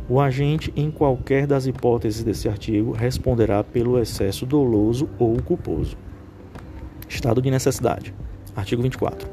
O 0.09 0.19
agente, 0.19 0.71
em 0.75 0.91
qualquer 0.91 1.47
das 1.47 1.65
hipóteses 1.65 2.23
desse 2.23 2.49
artigo, 2.49 2.91
responderá 2.91 3.63
pelo 3.63 3.97
excesso 3.97 4.45
doloso 4.45 5.09
ou 5.17 5.41
culposo. 5.41 5.95
Estado 7.07 7.41
de 7.41 7.49
necessidade. 7.49 8.13
Artigo 8.53 8.81
24. 8.81 9.27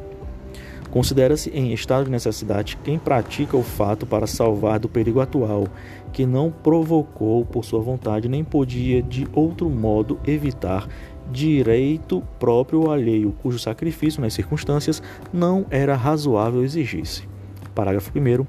Considera-se 0.90 1.50
em 1.50 1.72
estado 1.72 2.04
de 2.04 2.10
necessidade 2.10 2.76
quem 2.84 2.98
pratica 2.98 3.56
o 3.56 3.62
fato 3.62 4.06
para 4.06 4.26
salvar 4.26 4.78
do 4.78 4.88
perigo 4.88 5.20
atual, 5.20 5.66
que 6.12 6.24
não 6.24 6.50
provocou 6.50 7.44
por 7.44 7.64
sua 7.64 7.80
vontade 7.80 8.28
nem 8.28 8.44
podia 8.44 9.02
de 9.02 9.26
outro 9.32 9.68
modo 9.68 10.18
evitar 10.24 10.88
direito 11.32 12.22
próprio 12.38 12.82
ou 12.82 12.92
alheio, 12.92 13.34
cujo 13.40 13.58
sacrifício 13.58 14.20
nas 14.20 14.34
circunstâncias 14.34 15.02
não 15.32 15.64
era 15.70 15.94
razoável 15.94 16.64
exigisse. 16.64 17.28
Parágrafo 17.74 18.10
1. 18.16 18.44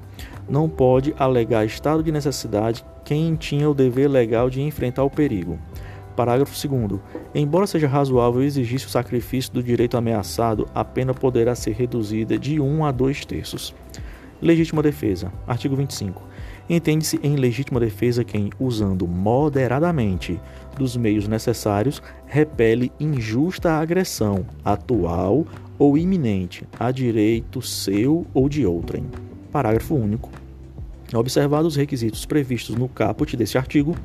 Não 0.51 0.67
pode 0.67 1.15
alegar 1.17 1.65
estado 1.65 2.03
de 2.03 2.11
necessidade 2.11 2.83
quem 3.05 3.35
tinha 3.35 3.69
o 3.69 3.73
dever 3.73 4.09
legal 4.09 4.49
de 4.49 4.61
enfrentar 4.61 5.01
o 5.01 5.09
perigo. 5.09 5.57
Parágrafo 6.13 6.53
2. 6.67 6.99
Embora 7.33 7.65
seja 7.65 7.87
razoável 7.87 8.43
exigir 8.43 8.77
o 8.79 8.89
sacrifício 8.89 9.53
do 9.53 9.63
direito 9.63 9.95
ameaçado, 9.95 10.67
a 10.75 10.83
pena 10.83 11.13
poderá 11.13 11.55
ser 11.55 11.71
reduzida 11.71 12.37
de 12.37 12.59
1 12.59 12.83
a 12.83 12.91
2 12.91 13.23
terços. 13.23 13.73
Legítima 14.41 14.83
defesa. 14.83 15.31
Artigo 15.47 15.73
25. 15.73 16.21
Entende-se 16.69 17.17
em 17.23 17.37
legítima 17.37 17.79
defesa 17.79 18.25
quem, 18.25 18.49
usando 18.59 19.07
moderadamente 19.07 20.37
dos 20.77 20.97
meios 20.97 21.29
necessários, 21.29 22.03
repele 22.25 22.91
injusta 22.99 23.71
agressão, 23.71 24.45
atual 24.65 25.45
ou 25.79 25.97
iminente, 25.97 26.67
a 26.77 26.91
direito 26.91 27.61
seu 27.61 28.27
ou 28.33 28.49
de 28.49 28.65
outrem. 28.65 29.05
Parágrafo 29.49 29.95
único. 29.95 30.40
Observados 31.13 31.73
os 31.73 31.75
requisitos 31.75 32.25
previstos 32.25 32.75
no 32.75 32.87
caput 32.87 33.35
deste 33.35 33.57
artigo, 33.57 33.95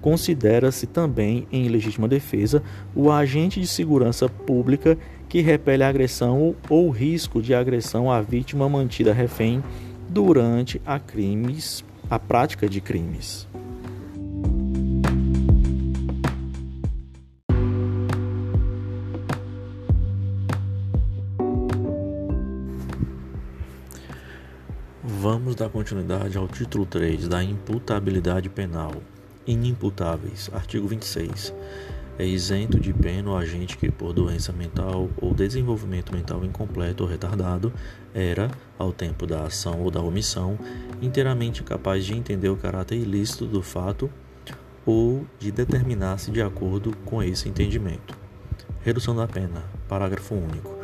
considera-se 0.00 0.86
também 0.86 1.46
em 1.50 1.68
legítima 1.68 2.06
defesa 2.06 2.62
o 2.94 3.10
agente 3.10 3.60
de 3.60 3.66
segurança 3.66 4.28
pública 4.28 4.96
que 5.28 5.40
repele 5.40 5.82
a 5.82 5.88
agressão 5.88 6.54
ou 6.68 6.90
risco 6.90 7.40
de 7.40 7.54
agressão 7.54 8.10
à 8.10 8.20
vítima 8.20 8.68
mantida 8.68 9.12
refém 9.12 9.62
durante 10.08 10.80
a 10.84 10.98
crimes, 10.98 11.84
a 12.10 12.18
prática 12.18 12.68
de 12.68 12.80
crimes. 12.80 13.51
Vamos 25.52 25.60
dar 25.60 25.68
continuidade 25.68 26.38
ao 26.38 26.48
título 26.48 26.86
3 26.86 27.28
da 27.28 27.44
imputabilidade 27.44 28.48
penal. 28.48 28.94
Inimputáveis. 29.46 30.48
Artigo 30.50 30.88
26. 30.88 31.52
É 32.18 32.24
isento 32.24 32.80
de 32.80 32.90
pena 32.90 33.30
o 33.30 33.36
agente 33.36 33.76
que, 33.76 33.90
por 33.90 34.14
doença 34.14 34.50
mental 34.50 35.10
ou 35.20 35.34
desenvolvimento 35.34 36.10
mental 36.10 36.42
incompleto 36.42 37.02
ou 37.02 37.08
retardado, 37.10 37.70
era, 38.14 38.50
ao 38.78 38.94
tempo 38.94 39.26
da 39.26 39.42
ação 39.42 39.82
ou 39.82 39.90
da 39.90 40.00
omissão, 40.00 40.58
inteiramente 41.02 41.62
capaz 41.62 42.06
de 42.06 42.16
entender 42.16 42.48
o 42.48 42.56
caráter 42.56 42.96
ilícito 42.96 43.44
do 43.44 43.60
fato 43.60 44.08
ou 44.86 45.26
de 45.38 45.52
determinar-se 45.52 46.30
de 46.30 46.40
acordo 46.40 46.96
com 47.04 47.22
esse 47.22 47.46
entendimento. 47.46 48.16
Redução 48.80 49.14
da 49.14 49.28
pena. 49.28 49.62
Parágrafo 49.86 50.34
único. 50.34 50.81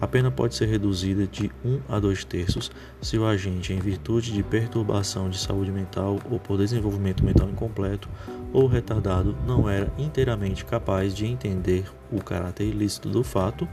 A 0.00 0.06
pena 0.06 0.30
pode 0.30 0.54
ser 0.54 0.66
reduzida 0.66 1.26
de 1.26 1.50
1 1.62 1.80
a 1.86 2.00
2 2.00 2.24
terços 2.24 2.70
se 3.02 3.18
o 3.18 3.26
agente, 3.26 3.74
em 3.74 3.78
virtude 3.78 4.32
de 4.32 4.42
perturbação 4.42 5.28
de 5.28 5.38
saúde 5.38 5.70
mental 5.70 6.18
ou 6.30 6.40
por 6.40 6.56
desenvolvimento 6.56 7.22
mental 7.22 7.50
incompleto 7.50 8.08
ou 8.50 8.66
retardado, 8.66 9.36
não 9.46 9.68
era 9.68 9.92
inteiramente 9.98 10.64
capaz 10.64 11.14
de 11.14 11.26
entender 11.26 11.84
o 12.10 12.22
caráter 12.22 12.64
ilícito 12.64 13.10
do 13.10 13.22
fato 13.22 13.68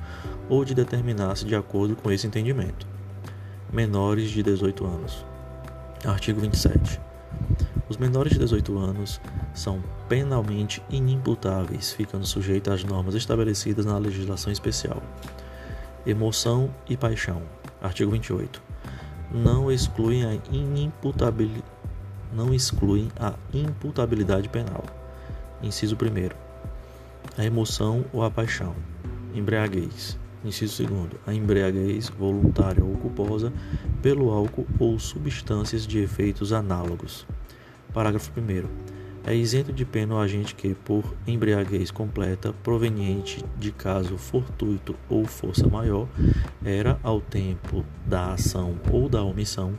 ou 0.49 0.65
de 0.65 0.75
determinar-se 0.75 1.45
de 1.45 1.55
acordo 1.55 1.95
com 1.95 2.11
esse 2.11 2.27
entendimento. 2.27 2.85
Menores 3.71 4.29
de 4.29 4.43
18 4.43 4.85
anos. 4.85 5.25
Artigo 6.05 6.41
27. 6.41 6.99
Os 7.87 7.95
menores 7.95 8.33
de 8.33 8.39
18 8.39 8.77
anos 8.77 9.21
são 9.53 9.81
penalmente 10.09 10.83
inimputáveis, 10.89 11.93
ficando 11.93 12.25
sujeitos 12.25 12.73
às 12.73 12.83
normas 12.83 13.15
estabelecidas 13.15 13.85
na 13.85 13.97
legislação 13.97 14.51
especial 14.51 15.01
emoção 16.07 16.73
e 16.89 16.95
paixão. 16.95 17.41
Artigo 17.81 18.11
28. 18.11 18.61
Não 19.31 19.71
excluem 19.71 20.23
a 20.25 20.33
inimputabilidade 20.51 21.77
não 22.33 22.53
excluem 22.53 23.09
a 23.19 23.33
imputabilidade 23.53 24.49
penal. 24.49 24.83
Inciso 25.63 25.95
1. 25.95 27.41
A 27.41 27.45
emoção 27.45 28.05
ou 28.13 28.23
a 28.23 28.29
paixão. 28.29 28.75
Embriaguez. 29.33 30.17
Inciso 30.43 30.85
2. 30.85 31.09
A 31.25 31.33
embriaguez 31.33 32.09
voluntária 32.09 32.83
ou 32.83 32.95
culposa 32.97 33.51
pelo 34.01 34.29
álcool 34.31 34.67
ou 34.77 34.99
substâncias 34.99 35.87
de 35.87 35.99
efeitos 35.99 36.51
análogos. 36.53 37.25
Parágrafo 37.93 38.31
1 38.37 38.96
é 39.27 39.35
isento 39.35 39.73
de 39.73 39.83
pena 39.83 40.15
o 40.15 40.19
agente 40.19 40.55
que, 40.55 40.73
por 40.73 41.03
embriaguez 41.27 41.91
completa, 41.91 42.53
proveniente 42.63 43.43
de 43.59 43.73
caso 43.73 44.17
fortuito 44.17 44.95
ou 45.09 45.25
força 45.25 45.67
maior, 45.67 46.07
era, 46.63 46.97
ao 47.03 47.19
tempo 47.19 47.83
da 48.05 48.31
ação 48.33 48.79
ou 48.89 49.09
da 49.09 49.21
omissão, 49.21 49.73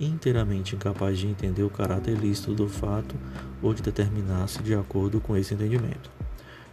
inteiramente 0.00 0.74
incapaz 0.74 1.16
de 1.16 1.28
entender 1.28 1.62
o 1.62 1.70
caráter 1.70 2.16
ilícito 2.16 2.52
do 2.54 2.68
fato 2.68 3.14
ou 3.62 3.72
de 3.72 3.82
determinar-se 3.82 4.60
de 4.64 4.74
acordo 4.74 5.20
com 5.20 5.36
esse 5.36 5.54
entendimento. 5.54 6.10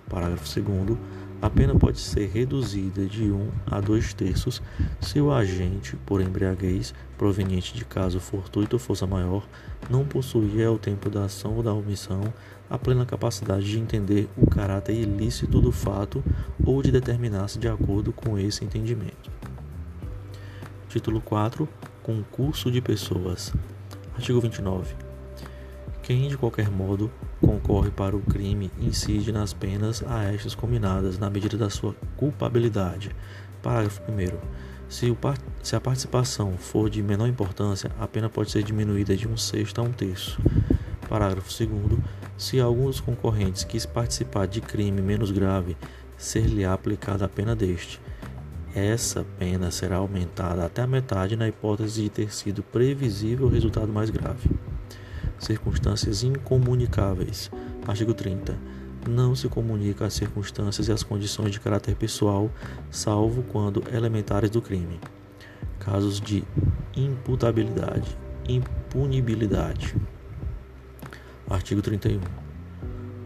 Parágrafo 0.10 0.62
2. 0.62 0.98
A 1.42 1.50
pena 1.50 1.76
pode 1.76 2.00
ser 2.00 2.28
reduzida 2.30 3.06
de 3.06 3.30
1 3.30 3.52
a 3.68 3.80
2 3.80 4.16
terços 4.16 4.64
se 5.00 5.22
o 5.22 5.32
agente, 5.32 5.96
por 6.06 6.22
embriaguez, 6.22 6.92
proveniente 7.18 7.74
de 7.74 7.84
caso 7.84 8.20
fortuito 8.20 8.76
ou 8.76 8.80
força 8.80 9.08
maior, 9.08 9.48
não 9.90 10.06
possuía 10.06 10.68
ao 10.68 10.78
tempo 10.78 11.10
da 11.10 11.26
ação 11.26 11.56
ou 11.56 11.64
da 11.64 11.74
omissão 11.74 12.34
a 12.70 12.78
plena 12.78 13.06
capacidade 13.06 13.66
de 13.66 13.80
entender 13.80 14.28
o 14.38 14.48
caráter 14.48 14.94
ilícito 14.94 15.62
do 15.62 15.72
fato 15.72 16.24
ou 16.64 16.82
de 16.82 16.92
determinar-se 16.92 17.60
de 17.60 17.68
acordo 17.68 18.12
com 18.12 18.38
esse 18.38 18.64
entendimento. 18.64 19.32
Título 20.90 21.22
4 21.22 21.68
Concurso 22.02 22.72
de 22.72 22.82
pessoas. 22.82 23.54
Artigo 24.16 24.40
29. 24.40 24.96
Quem, 26.02 26.28
de 26.28 26.38
qualquer 26.38 26.70
modo, 26.70 27.12
concorre 27.42 27.90
para 27.90 28.16
o 28.16 28.22
crime 28.22 28.72
incide 28.80 29.32
nas 29.32 29.54
penas 29.54 30.04
a 30.08 30.24
estas 30.32 30.54
combinadas 30.54 31.18
na 31.18 31.32
medida 31.32 31.58
da 31.58 31.70
sua 31.70 31.96
culpabilidade. 32.16 33.10
Parágrafo 33.62 34.04
1. 34.04 34.75
Se, 34.88 35.16
se, 35.64 35.76
a 35.76 35.82
participação 35.82 36.58
for 36.58 36.90
de 36.90 37.02
menor 37.02 37.28
importância, 37.28 37.92
a 38.00 38.08
pena 38.08 38.30
pode 38.30 38.52
ser 38.52 38.64
diminuída 38.64 39.16
de 39.16 39.28
um 39.28 39.36
sexto 39.36 39.80
a 39.80 39.84
um 39.84 39.92
terço. 39.92 40.40
Parágrafo 41.10 41.50
2. 41.66 42.00
Se 42.38 42.60
algum 42.60 42.86
dos 42.86 43.00
concorrentes 43.00 43.64
quis 43.64 43.86
participar 43.86 44.48
de 44.48 44.62
crime 44.62 45.02
menos 45.02 45.32
grave, 45.32 45.76
ser-lhe 46.18 46.66
aplicada 46.66 47.26
a 47.26 47.30
pena 47.30 47.56
deste. 47.56 48.00
Essa 48.74 49.26
pena 49.40 49.72
será 49.72 49.98
aumentada 49.98 50.66
até 50.66 50.82
a 50.82 50.88
metade 50.88 51.36
na 51.36 51.48
hipótese 51.48 52.04
de 52.04 52.10
ter 52.10 52.34
sido 52.34 52.62
previsível 52.62 53.48
o 53.48 53.50
resultado 53.50 53.92
mais 53.92 54.10
grave 54.10 54.50
circunstâncias 55.40 56.24
incomunicáveis. 56.24 57.52
Artigo 57.88 58.14
30. 58.14 58.58
Não 59.08 59.36
se 59.36 59.48
comunica 59.48 60.06
as 60.06 60.14
circunstâncias 60.14 60.88
e 60.88 60.92
as 60.92 61.04
condições 61.04 61.52
de 61.52 61.60
caráter 61.60 61.96
pessoal, 61.96 62.50
salvo 62.90 63.44
quando 63.44 63.84
elementares 63.94 64.50
do 64.50 64.62
crime. 64.62 65.00
Casos 65.80 66.20
de 66.20 66.44
imputabilidade, 66.96 68.18
impunibilidade. 68.48 69.96
Artigo 71.48 71.82
31. 71.82 72.20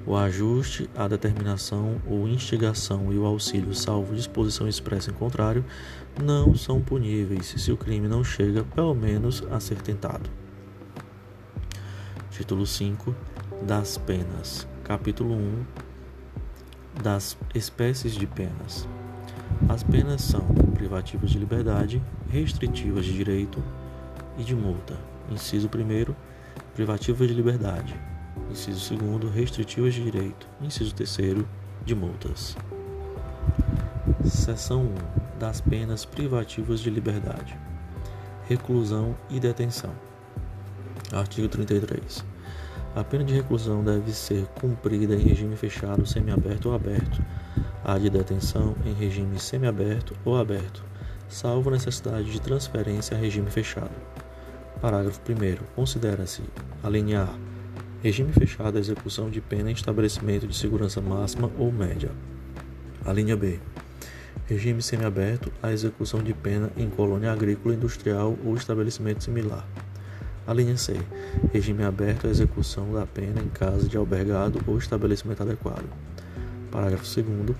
O 0.05 0.15
ajuste, 0.15 0.89
a 0.97 1.07
determinação 1.07 2.01
ou 2.05 2.27
instigação 2.27 3.13
e 3.13 3.17
o 3.17 3.25
auxílio, 3.25 3.73
salvo 3.73 4.15
disposição 4.15 4.67
expressa 4.67 5.11
em 5.11 5.13
contrário, 5.13 5.63
não 6.21 6.55
são 6.55 6.81
puníveis 6.81 7.53
se 7.57 7.71
o 7.71 7.77
crime 7.77 8.07
não 8.07 8.23
chega, 8.23 8.63
pelo 8.63 8.93
menos, 8.93 9.43
a 9.51 9.59
ser 9.59 9.81
tentado. 9.81 10.29
Título 12.31 12.65
5 12.65 13.15
das 13.61 13.97
penas. 13.97 14.67
Capítulo 14.89 15.35
1 15.35 15.65
das 17.03 17.37
espécies 17.53 18.13
de 18.13 18.25
penas. 18.25 18.87
As 19.69 19.83
penas 19.83 20.19
são 20.19 20.41
privativas 20.73 21.29
de 21.29 21.37
liberdade, 21.37 22.01
restritivas 22.27 23.05
de 23.05 23.13
direito 23.13 23.63
e 24.35 24.43
de 24.43 24.55
multa. 24.55 24.97
Inciso 25.29 25.67
1 25.67 26.15
privativas 26.73 27.27
de 27.27 27.35
liberdade. 27.35 27.95
Inciso 28.49 28.95
2 28.95 29.31
restritivas 29.31 29.93
de 29.93 30.03
direito. 30.03 30.47
Inciso 30.59 30.95
3 30.95 31.45
de 31.85 31.93
multas. 31.93 32.57
Seção 34.25 34.85
1 35.35 35.37
das 35.37 35.61
penas 35.61 36.03
privativas 36.03 36.79
de 36.79 36.89
liberdade. 36.89 37.55
Reclusão 38.47 39.15
e 39.29 39.39
detenção. 39.39 39.91
Artigo 41.13 41.47
33. 41.47 42.38
A 42.95 43.03
pena 43.03 43.23
de 43.23 43.35
reclusão 43.35 43.83
deve 43.83 44.11
ser 44.11 44.45
cumprida 44.59 45.13
em 45.13 45.19
regime 45.19 45.55
fechado, 45.55 46.07
semiaberto 46.07 46.69
ou 46.69 46.75
aberto. 46.75 47.21
A 47.83 47.97
de 47.97 48.09
detenção 48.09 48.75
em 48.83 48.93
regime 48.93 49.39
semiaberto 49.39 50.15
ou 50.25 50.37
aberto, 50.37 50.83
salvo 51.27 51.69
necessidade 51.69 52.31
de 52.31 52.41
transferência 52.41 53.15
a 53.15 53.19
regime 53.19 53.49
fechado. 53.51 53.91
Parágrafo 54.81 55.21
1. 55.21 55.65
Considera-se, 55.75 56.41
a 56.83 56.89
linha 56.89 57.23
A, 57.23 57.29
regime 58.01 58.33
fechado 58.33 58.77
a 58.77 58.81
execução 58.81 59.29
de 59.29 59.39
pena 59.39 59.69
em 59.69 59.73
estabelecimento 59.73 60.47
de 60.47 60.55
segurança 60.55 60.99
máxima 60.99 61.49
ou 61.59 61.71
média. 61.71 62.11
A 63.05 63.13
linha 63.13 63.37
B. 63.37 63.59
Regime 64.47 64.81
semiaberto 64.81 65.51
a 65.61 65.71
execução 65.71 66.23
de 66.23 66.33
pena 66.33 66.71
em 66.75 66.89
colônia 66.89 67.31
agrícola, 67.31 67.75
industrial 67.75 68.35
ou 68.43 68.55
estabelecimento 68.55 69.23
similar. 69.23 69.67
A 70.49 70.53
linha 70.55 70.75
C. 70.77 70.95
Regime 71.53 71.83
aberto 71.83 72.25
à 72.25 72.29
execução 72.31 72.91
da 72.91 73.05
pena 73.05 73.39
em 73.39 73.49
casa 73.49 73.87
de 73.87 73.95
albergado 73.95 74.59
ou 74.65 74.79
estabelecimento 74.79 75.43
adequado. 75.43 75.85
Parágrafo 76.71 77.05
2 77.05 77.55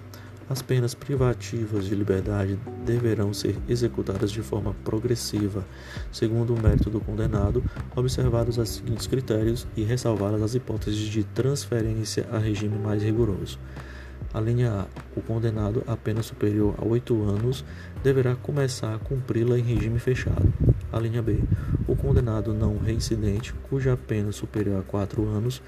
as 0.50 0.64
penas 0.64 0.96
privativas 0.96 1.86
de 1.86 1.94
liberdade 1.94 2.58
deverão 2.84 3.32
ser 3.32 3.56
executadas 3.70 4.32
de 4.32 4.42
forma 4.42 4.74
progressiva, 4.84 5.64
segundo 6.12 6.56
o 6.56 6.60
mérito 6.60 6.90
do 6.90 7.00
condenado, 7.00 7.64
observados 7.96 8.58
os 8.58 8.68
seguintes 8.68 9.06
critérios 9.06 9.68
e 9.78 9.84
ressalvadas 9.84 10.42
as 10.42 10.56
hipóteses 10.56 10.98
de 10.98 11.24
transferência 11.24 12.28
a 12.32 12.40
regime 12.40 12.80
mais 12.80 13.04
rigoroso. 13.04 13.60
A 14.34 14.40
linha 14.40 14.72
A. 14.72 14.88
O 15.16 15.22
condenado 15.22 15.84
a 15.86 15.96
pena 15.96 16.24
superior 16.24 16.74
a 16.80 16.86
oito 16.86 17.22
anos 17.22 17.64
deverá 18.02 18.36
começar 18.36 18.96
a 18.96 18.98
cumpri-la 18.98 19.60
em 19.60 19.64
regime 19.64 20.00
fechado. 20.00 20.52
A 20.92 21.00
linha 21.00 21.22
B. 21.22 21.40
O 21.88 21.96
condenado 21.96 22.54
não 22.54 22.78
reincidente, 22.78 23.54
cuja 23.70 23.98
pena 23.98 24.32
superior 24.32 24.80
a 24.80 24.84
quatro 24.84 25.28
anos 25.28 25.62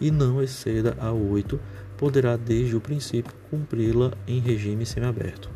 e 0.00 0.10
não 0.10 0.42
exceda 0.42 0.96
a 0.98 1.12
oito, 1.12 1.60
poderá 1.96 2.36
desde 2.36 2.76
o 2.76 2.80
princípio 2.80 3.32
cumpri-la 3.50 4.12
em 4.26 4.38
regime 4.38 4.86
semiaberto. 4.86 5.50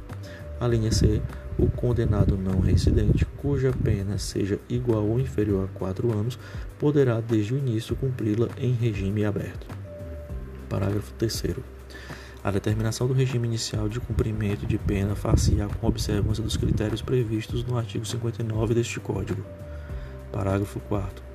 A 0.60 0.66
linha 0.66 0.92
C. 0.92 1.22
O 1.58 1.68
condenado 1.68 2.36
não 2.36 2.60
reincidente, 2.60 3.26
cuja 3.36 3.72
pena 3.84 4.16
seja 4.16 4.58
igual 4.68 5.06
ou 5.06 5.20
inferior 5.20 5.64
a 5.64 5.78
quatro 5.78 6.10
anos, 6.10 6.38
poderá 6.78 7.20
desde 7.20 7.54
o 7.54 7.58
início 7.58 7.94
cumpri-la 7.94 8.48
em 8.56 8.72
regime 8.72 9.24
aberto. 9.24 9.66
Parágrafo 10.68 11.12
3 11.18 11.42
a 12.42 12.50
determinação 12.50 13.06
do 13.06 13.14
regime 13.14 13.46
inicial 13.46 13.88
de 13.88 14.00
cumprimento 14.00 14.66
de 14.66 14.78
pena 14.78 15.14
far-se-á 15.14 15.68
com 15.68 15.86
observância 15.86 16.42
dos 16.42 16.56
critérios 16.56 17.02
previstos 17.02 17.64
no 17.64 17.76
artigo 17.78 18.04
59 18.04 18.74
deste 18.74 18.98
Código. 18.98 19.44
Parágrafo 20.32 20.80
4 20.80 21.32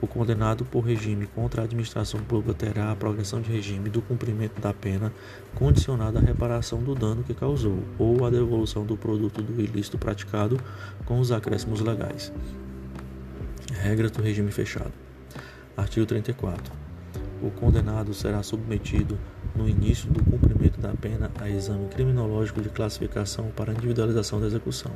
o 0.00 0.06
condenado 0.06 0.64
por 0.64 0.80
regime 0.80 1.26
contra 1.26 1.62
a 1.62 1.64
administração 1.64 2.20
pública 2.20 2.54
terá 2.54 2.92
a 2.92 2.96
progressão 2.96 3.40
de 3.40 3.50
regime 3.50 3.90
do 3.90 4.00
cumprimento 4.00 4.60
da 4.60 4.72
pena 4.72 5.12
condicionada 5.56 6.20
à 6.20 6.22
reparação 6.22 6.80
do 6.80 6.94
dano 6.94 7.24
que 7.24 7.34
causou 7.34 7.82
ou 7.98 8.24
à 8.24 8.30
devolução 8.30 8.84
do 8.84 8.96
produto 8.96 9.42
do 9.42 9.60
ilícito 9.60 9.98
praticado 9.98 10.60
com 11.04 11.18
os 11.18 11.32
acréscimos 11.32 11.80
legais. 11.80 12.32
Regras 13.72 14.12
do 14.12 14.22
regime 14.22 14.52
fechado. 14.52 14.92
Artigo 15.76 16.06
34. 16.06 16.72
O 17.42 17.50
condenado 17.50 18.14
será 18.14 18.42
submetido 18.42 19.18
no 19.58 19.68
início 19.68 20.08
do 20.08 20.22
cumprimento 20.22 20.80
da 20.80 20.94
pena 20.94 21.28
a 21.40 21.50
exame 21.50 21.88
criminológico 21.88 22.62
de 22.62 22.68
classificação 22.68 23.50
para 23.56 23.72
individualização 23.72 24.40
da 24.40 24.46
execução. 24.46 24.92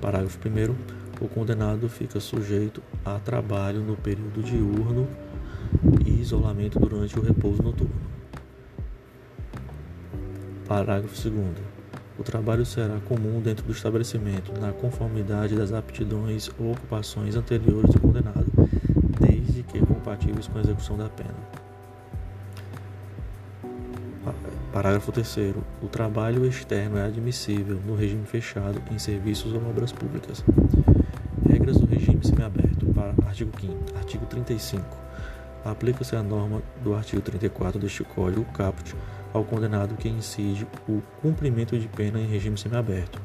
Parágrafo 0.00 0.38
1. 0.38 1.22
O 1.22 1.28
condenado 1.28 1.86
fica 1.86 2.18
sujeito 2.18 2.82
a 3.04 3.18
trabalho 3.18 3.80
no 3.80 3.94
período 3.94 4.42
diurno 4.42 5.06
e 6.06 6.18
isolamento 6.18 6.80
durante 6.80 7.18
o 7.18 7.22
repouso 7.22 7.62
noturno. 7.62 7.94
Parágrafo 10.66 11.30
2. 11.30 11.46
O 12.18 12.22
trabalho 12.22 12.64
será 12.64 12.98
comum 13.00 13.42
dentro 13.42 13.66
do 13.66 13.72
estabelecimento, 13.72 14.58
na 14.58 14.72
conformidade 14.72 15.54
das 15.54 15.72
aptidões 15.72 16.50
ou 16.58 16.72
ocupações 16.72 17.36
anteriores 17.36 17.90
do 17.90 18.00
condenado, 18.00 18.46
desde 19.20 19.62
que 19.62 19.78
compatíveis 19.80 20.48
com 20.48 20.56
a 20.56 20.62
execução 20.62 20.96
da 20.96 21.10
pena. 21.10 21.55
Parágrafo 24.76 25.10
3. 25.10 25.54
O 25.80 25.88
trabalho 25.88 26.44
externo 26.44 26.98
é 26.98 27.06
admissível 27.06 27.80
no 27.86 27.96
regime 27.96 28.26
fechado 28.26 28.78
em 28.92 28.98
serviços 28.98 29.54
ou 29.54 29.70
obras 29.70 29.90
públicas. 29.90 30.44
Regras 31.48 31.78
do 31.78 31.86
regime 31.86 32.22
semiaberto. 32.22 32.84
Artigo 33.26 33.50
5 33.58 33.96
Artigo 33.96 34.26
35. 34.26 34.84
Aplica-se 35.64 36.14
a 36.14 36.22
norma 36.22 36.60
do 36.84 36.94
artigo 36.94 37.22
34 37.22 37.80
deste 37.80 38.04
Código, 38.04 38.44
caput, 38.52 38.94
ao 39.32 39.44
condenado 39.44 39.96
que 39.96 40.10
incide 40.10 40.66
o 40.86 41.00
cumprimento 41.22 41.78
de 41.78 41.88
pena 41.88 42.20
em 42.20 42.26
regime 42.26 42.58
semiaberto. 42.58 43.18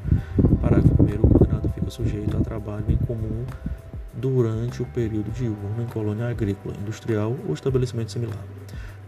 Parágrafo 0.61 1.03
1. 1.03 1.15
O 1.15 1.37
condenado 1.37 1.69
fica 1.75 1.91
sujeito 1.91 2.37
a 2.37 2.39
trabalho 2.39 2.85
em 2.87 2.95
comum 2.95 3.45
durante 4.13 4.81
o 4.81 4.85
período 4.85 5.29
diurno 5.31 5.83
em 5.83 5.87
colônia 5.87 6.29
agrícola, 6.29 6.73
industrial 6.81 7.35
ou 7.45 7.53
estabelecimento 7.53 8.09
similar. 8.09 8.39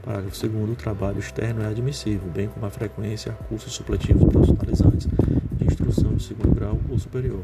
Parágrafo 0.04 0.48
2 0.50 0.70
o 0.70 0.76
trabalho 0.76 1.18
externo 1.18 1.64
é 1.64 1.68
admissível, 1.68 2.30
bem 2.30 2.50
como 2.50 2.66
a 2.66 2.70
frequência 2.70 3.32
a 3.32 3.36
cursos 3.46 3.72
supletivos 3.72 4.26
profissionalizantes 4.26 5.08
de 5.54 5.66
instrução 5.66 6.14
de 6.14 6.24
segundo 6.24 6.54
grau 6.54 6.78
ou 6.90 7.00
superior. 7.00 7.42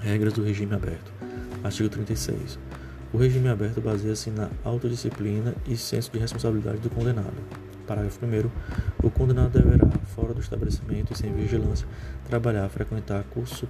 Regras 0.00 0.32
do 0.32 0.42
regime 0.42 0.74
aberto. 0.74 1.12
Artigo 1.62 1.88
36. 1.88 2.58
O 3.12 3.18
regime 3.18 3.48
aberto 3.48 3.80
baseia-se 3.80 4.30
na 4.30 4.50
autodisciplina 4.64 5.54
e 5.64 5.76
senso 5.76 6.10
de 6.10 6.18
responsabilidade 6.18 6.78
do 6.78 6.90
condenado. 6.90 7.36
Parágrafo 7.86 8.18
1 8.26 9.06
O 9.06 9.08
condenado 9.08 9.52
deverá, 9.52 9.88
fora 10.16 10.34
do 10.34 10.40
estabelecimento 10.40 11.12
e 11.12 11.16
sem 11.16 11.32
vigilância, 11.32 11.86
trabalhar, 12.28 12.68
frequentar 12.68 13.22
curso 13.30 13.68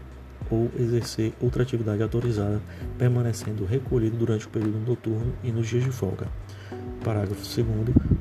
ou 0.50 0.70
exercer 0.78 1.33
outra 1.40 1.62
atividade 1.62 2.02
autorizada, 2.02 2.61
permanecendo 2.98 3.64
recolhido 3.64 4.16
durante 4.16 4.46
o 4.46 4.50
período 4.50 4.78
noturno 4.87 5.33
e 5.42 5.50
nos 5.50 5.68
dias 5.68 5.85
de 5.85 5.90
folga. 5.90 6.26
Parágrafo 7.02 7.42
2 7.42 7.59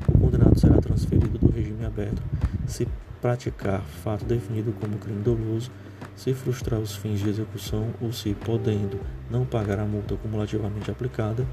O 0.08 0.18
condenado 0.18 0.58
será 0.58 0.76
transferido 0.80 1.38
do 1.38 1.50
regime 1.50 1.84
aberto 1.84 2.22
se 2.66 2.86
praticar 3.20 3.80
fato 3.80 4.24
definido 4.24 4.72
como 4.80 4.98
crime 4.98 5.22
doloso, 5.22 5.70
se 6.14 6.34
frustrar 6.34 6.78
os 6.78 6.94
fins 6.94 7.20
de 7.20 7.30
execução 7.30 7.88
ou 8.00 8.12
se, 8.12 8.34
podendo, 8.34 9.00
não 9.30 9.46
pagar 9.46 9.78
a 9.78 9.84
multa 9.84 10.14
cumulativamente 10.16 10.90
aplicada, 10.90 11.46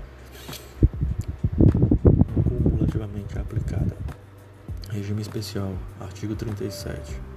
cumulativamente 2.44 3.40
aplicada. 3.40 3.96
Regime 4.90 5.22
especial, 5.22 5.74
artigo 6.02 6.36
37. 6.36 7.31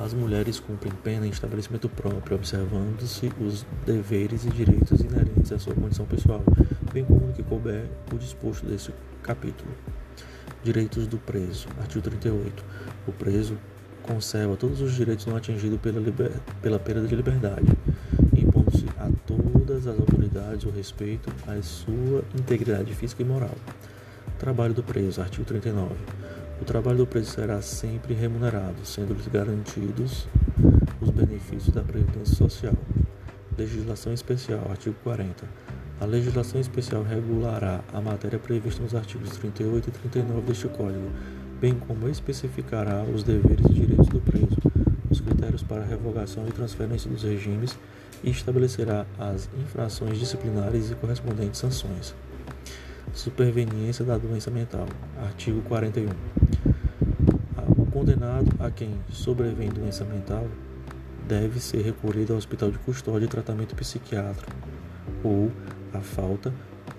As 0.00 0.14
mulheres 0.14 0.58
cumprem 0.58 0.90
pena 1.04 1.26
em 1.26 1.30
estabelecimento 1.30 1.86
próprio, 1.86 2.34
observando-se 2.34 3.30
os 3.38 3.66
deveres 3.84 4.46
e 4.46 4.48
direitos 4.48 4.98
inerentes 5.02 5.52
à 5.52 5.58
sua 5.58 5.74
condição 5.74 6.06
pessoal, 6.06 6.42
bem 6.90 7.04
como 7.04 7.26
no 7.26 7.34
que 7.34 7.42
couber 7.42 7.84
o 8.10 8.16
disposto 8.16 8.64
desse 8.64 8.94
capítulo. 9.22 9.70
Direitos 10.64 11.06
do 11.06 11.18
preso. 11.18 11.68
Artigo 11.78 12.00
38. 12.00 12.64
O 13.06 13.12
preso 13.12 13.58
conserva 14.02 14.56
todos 14.56 14.80
os 14.80 14.94
direitos 14.94 15.26
não 15.26 15.36
atingidos 15.36 15.78
pela, 15.78 16.00
liber... 16.00 16.32
pela 16.62 16.78
perda 16.78 17.06
de 17.06 17.14
liberdade, 17.14 17.70
impondo-se 18.34 18.86
a 18.98 19.10
todas 19.26 19.86
as 19.86 20.00
autoridades 20.00 20.64
o 20.64 20.70
respeito 20.70 21.30
à 21.46 21.60
sua 21.60 22.24
integridade 22.34 22.94
física 22.94 23.20
e 23.20 23.26
moral. 23.26 23.54
Trabalho 24.38 24.72
do 24.72 24.82
preso. 24.82 25.20
Artigo 25.20 25.44
39. 25.44 25.94
O 26.60 26.64
trabalho 26.64 26.98
do 26.98 27.06
preso 27.06 27.30
será 27.30 27.62
sempre 27.62 28.14
remunerado, 28.14 28.84
sendo-lhes 28.84 29.26
garantidos 29.28 30.26
os 31.00 31.10
benefícios 31.10 31.74
da 31.74 31.82
Previdência 31.82 32.36
Social. 32.36 32.74
Legislação 33.56 34.12
especial. 34.12 34.66
Artigo 34.70 34.94
40 35.02 35.70
a 36.00 36.06
legislação 36.06 36.58
especial 36.58 37.02
regulará 37.02 37.84
a 37.92 38.00
matéria 38.00 38.38
prevista 38.38 38.82
nos 38.82 38.94
artigos 38.94 39.36
38 39.36 39.90
e 39.90 39.92
39 39.92 40.40
deste 40.46 40.66
Código, 40.68 41.10
bem 41.60 41.74
como 41.74 42.08
especificará 42.08 43.02
os 43.02 43.22
deveres 43.22 43.66
e 43.66 43.74
direitos 43.74 44.08
do 44.08 44.18
preso, 44.18 44.56
os 45.10 45.20
critérios 45.20 45.62
para 45.62 45.84
revogação 45.84 46.48
e 46.48 46.52
transferência 46.52 47.10
dos 47.10 47.22
regimes 47.22 47.78
e 48.24 48.30
estabelecerá 48.30 49.04
as 49.18 49.50
infrações 49.60 50.18
disciplinares 50.18 50.90
e 50.90 50.94
correspondentes 50.94 51.60
sanções. 51.60 52.14
Superveniência 53.12 54.02
da 54.02 54.16
doença 54.16 54.50
mental. 54.50 54.86
Artigo 55.18 55.60
41. 55.62 56.39
Condenado 58.00 58.50
a 58.58 58.70
quem 58.70 58.98
sobrevém 59.10 59.68
doença 59.68 60.06
mental 60.06 60.46
deve 61.28 61.60
ser 61.60 61.82
recolhido 61.82 62.32
ao 62.32 62.38
hospital 62.38 62.70
de 62.70 62.78
custódia 62.78 63.26
e 63.26 63.28
tratamento 63.28 63.76
psiquiátrico 63.76 64.50
ou 65.22 65.52
a 65.92 66.00
falta 66.00 66.50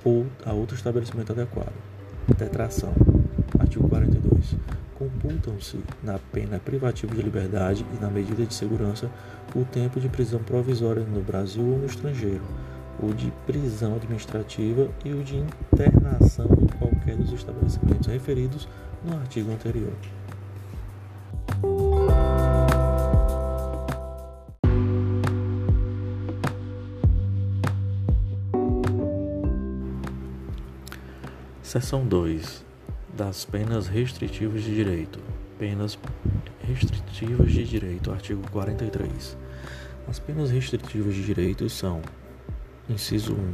ou 0.05 0.27
a 0.45 0.53
outro 0.53 0.75
estabelecimento 0.75 1.31
adequado. 1.31 1.73
Detração. 2.37 2.93
Artigo 3.59 3.89
42. 3.89 4.55
Computam-se 4.93 5.79
na 6.03 6.19
pena 6.19 6.59
privativa 6.59 7.15
de 7.15 7.23
liberdade 7.23 7.83
e 7.97 7.99
na 7.99 8.11
medida 8.11 8.45
de 8.45 8.53
segurança 8.53 9.09
o 9.55 9.65
tempo 9.65 9.99
de 9.99 10.07
prisão 10.07 10.43
provisória 10.43 11.01
no 11.01 11.23
Brasil 11.23 11.63
ou 11.63 11.79
no 11.79 11.87
estrangeiro, 11.87 12.43
o 13.01 13.11
de 13.11 13.33
prisão 13.47 13.95
administrativa 13.95 14.87
e 15.03 15.13
o 15.13 15.23
de 15.23 15.37
internação 15.37 16.45
em 16.61 16.67
qualquer 16.77 17.17
dos 17.17 17.33
estabelecimentos 17.33 18.05
referidos 18.05 18.69
no 19.03 19.17
artigo 19.17 19.51
anterior. 19.51 19.93
Seção 31.71 32.05
2 32.05 32.65
das 33.15 33.45
penas 33.45 33.87
restritivas 33.87 34.61
de 34.61 34.75
direito. 34.75 35.19
Penas 35.57 35.97
restritivas 36.67 37.49
de 37.49 37.63
direito, 37.63 38.11
artigo 38.11 38.41
43. 38.51 39.37
As 40.05 40.19
penas 40.19 40.51
restritivas 40.51 41.15
de 41.15 41.23
direito 41.23 41.69
são: 41.69 42.01
inciso 42.89 43.35
1, 43.35 43.53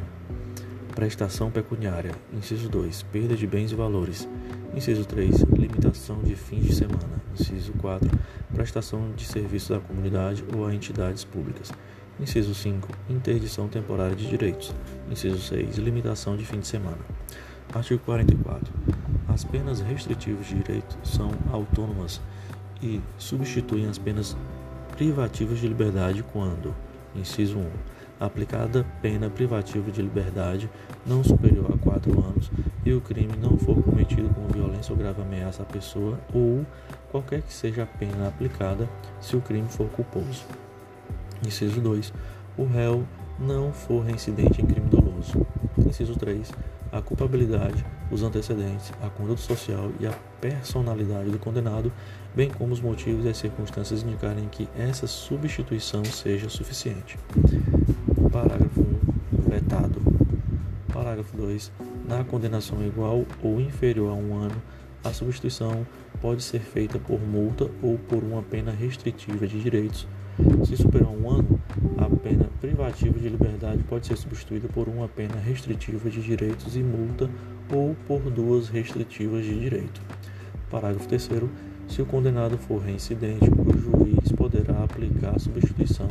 prestação 0.96 1.52
pecuniária, 1.52 2.12
inciso 2.34 2.68
2, 2.70 3.04
perda 3.04 3.36
de 3.36 3.46
bens 3.46 3.72
e 3.72 3.76
valores, 3.76 4.28
inciso 4.74 5.06
3, 5.06 5.42
limitação 5.56 6.20
de 6.24 6.34
fins 6.34 6.66
de 6.66 6.74
semana, 6.74 7.22
inciso 7.40 7.72
4, 7.74 8.10
prestação 8.52 9.12
de 9.16 9.26
serviços 9.26 9.78
à 9.78 9.80
comunidade 9.80 10.44
ou 10.56 10.66
a 10.66 10.74
entidades 10.74 11.24
públicas. 11.24 11.72
Inciso 12.20 12.56
5. 12.56 12.90
Interdição 13.12 13.68
temporária 13.68 14.16
de 14.16 14.28
direitos. 14.28 14.74
Inciso 15.08 15.38
6. 15.38 15.78
Limitação 15.78 16.36
de 16.36 16.44
fim 16.44 16.60
de 16.60 16.66
semana. 16.66 17.17
Artigo 17.74 18.02
44. 18.06 18.74
As 19.28 19.44
penas 19.44 19.82
restritivas 19.82 20.48
de 20.48 20.56
direito 20.56 20.98
são 21.04 21.32
autônomas 21.52 22.22
e 22.82 23.02
substituem 23.18 23.88
as 23.88 23.98
penas 23.98 24.38
privativas 24.96 25.60
de 25.60 25.68
liberdade 25.68 26.24
quando, 26.24 26.74
inciso 27.14 27.60
1, 27.60 27.70
aplicada 28.20 28.86
pena 29.02 29.30
privativa 29.30 29.92
de 29.92 30.02
liberdade 30.02 30.70
não 31.06 31.24
superior 31.24 31.72
a 31.74 31.78
4 31.78 32.12
anos 32.20 32.50
e 32.86 32.94
o 32.94 33.02
crime 33.02 33.34
não 33.38 33.58
for 33.58 33.84
cometido 33.84 34.30
com 34.30 34.48
violência 34.48 34.94
ou 34.94 34.98
grave 34.98 35.22
ameaça 35.22 35.62
à 35.62 35.66
pessoa 35.66 36.18
ou 36.34 36.66
qualquer 37.12 37.42
que 37.42 37.54
seja 37.54 37.84
a 37.84 37.86
pena 37.86 38.30
aplicada 38.30 38.90
se 39.20 39.36
o 39.36 39.42
crime 39.42 39.68
for 39.68 39.88
culposo. 39.90 40.46
Inciso 41.46 41.82
2. 41.82 42.14
O 42.58 42.66
réu 42.66 43.06
não 43.38 43.72
for 43.74 44.04
reincidente 44.04 44.62
em 44.62 44.66
crime 44.66 44.90
doloso. 44.90 45.46
Inciso 45.78 46.16
3 46.16 46.52
a 46.98 47.02
culpabilidade, 47.02 47.86
os 48.10 48.24
antecedentes, 48.24 48.92
a 49.02 49.10
conduta 49.10 49.42
social 49.42 49.92
e 50.00 50.08
a 50.08 50.12
personalidade 50.42 51.30
do 51.30 51.38
condenado, 51.38 51.92
bem 52.36 52.50
como 52.50 52.74
os 52.74 52.82
motivos 52.82 53.26
e 53.26 53.30
as 53.30 53.38
circunstâncias 53.38 54.02
indicarem 54.02 54.48
que 54.50 54.68
essa 54.76 55.06
substituição 55.06 56.04
seja 56.04 56.50
suficiente. 56.50 57.18
Parágrafo 58.32 58.82
1. 58.82 59.50
Vetado. 59.50 60.02
Parágrafo 60.92 61.38
2. 61.38 61.72
Na 62.08 62.24
condenação 62.24 62.84
igual 62.86 63.26
ou 63.44 63.62
inferior 63.62 64.10
a 64.10 64.16
um 64.16 64.36
ano, 64.36 64.62
a 65.04 65.14
substituição 65.14 65.86
pode 66.20 66.42
ser 66.42 66.60
feita 66.60 66.98
por 66.98 67.20
multa 67.20 67.70
ou 67.82 67.98
por 67.98 68.24
uma 68.24 68.42
pena 68.42 68.72
restritiva 68.72 69.46
de 69.48 69.62
direitos, 69.62 70.08
Se 70.66 70.78
superar 70.78 71.10
um 71.10 71.30
ano, 71.30 71.60
a 71.98 72.10
pena 72.18 72.47
privativa 72.68 73.18
de 73.18 73.30
liberdade 73.30 73.82
pode 73.84 74.08
ser 74.08 74.18
substituída 74.18 74.68
por 74.68 74.90
uma 74.90 75.08
pena 75.08 75.36
restritiva 75.40 76.10
de 76.10 76.22
direitos 76.22 76.76
e 76.76 76.84
multa 76.84 77.30
ou 77.72 77.96
por 78.06 78.20
duas 78.30 78.68
restritivas 78.68 79.46
de 79.46 79.58
direito. 79.58 80.02
Parágrafo 80.70 81.08
3 81.08 81.30
se 81.88 82.02
o 82.02 82.06
condenado 82.06 82.58
for 82.58 82.80
reincidente, 82.80 83.50
o 83.50 83.78
juiz 83.78 84.34
poderá 84.34 84.84
aplicar 84.84 85.38
a 85.38 85.40
substituição, 85.40 86.10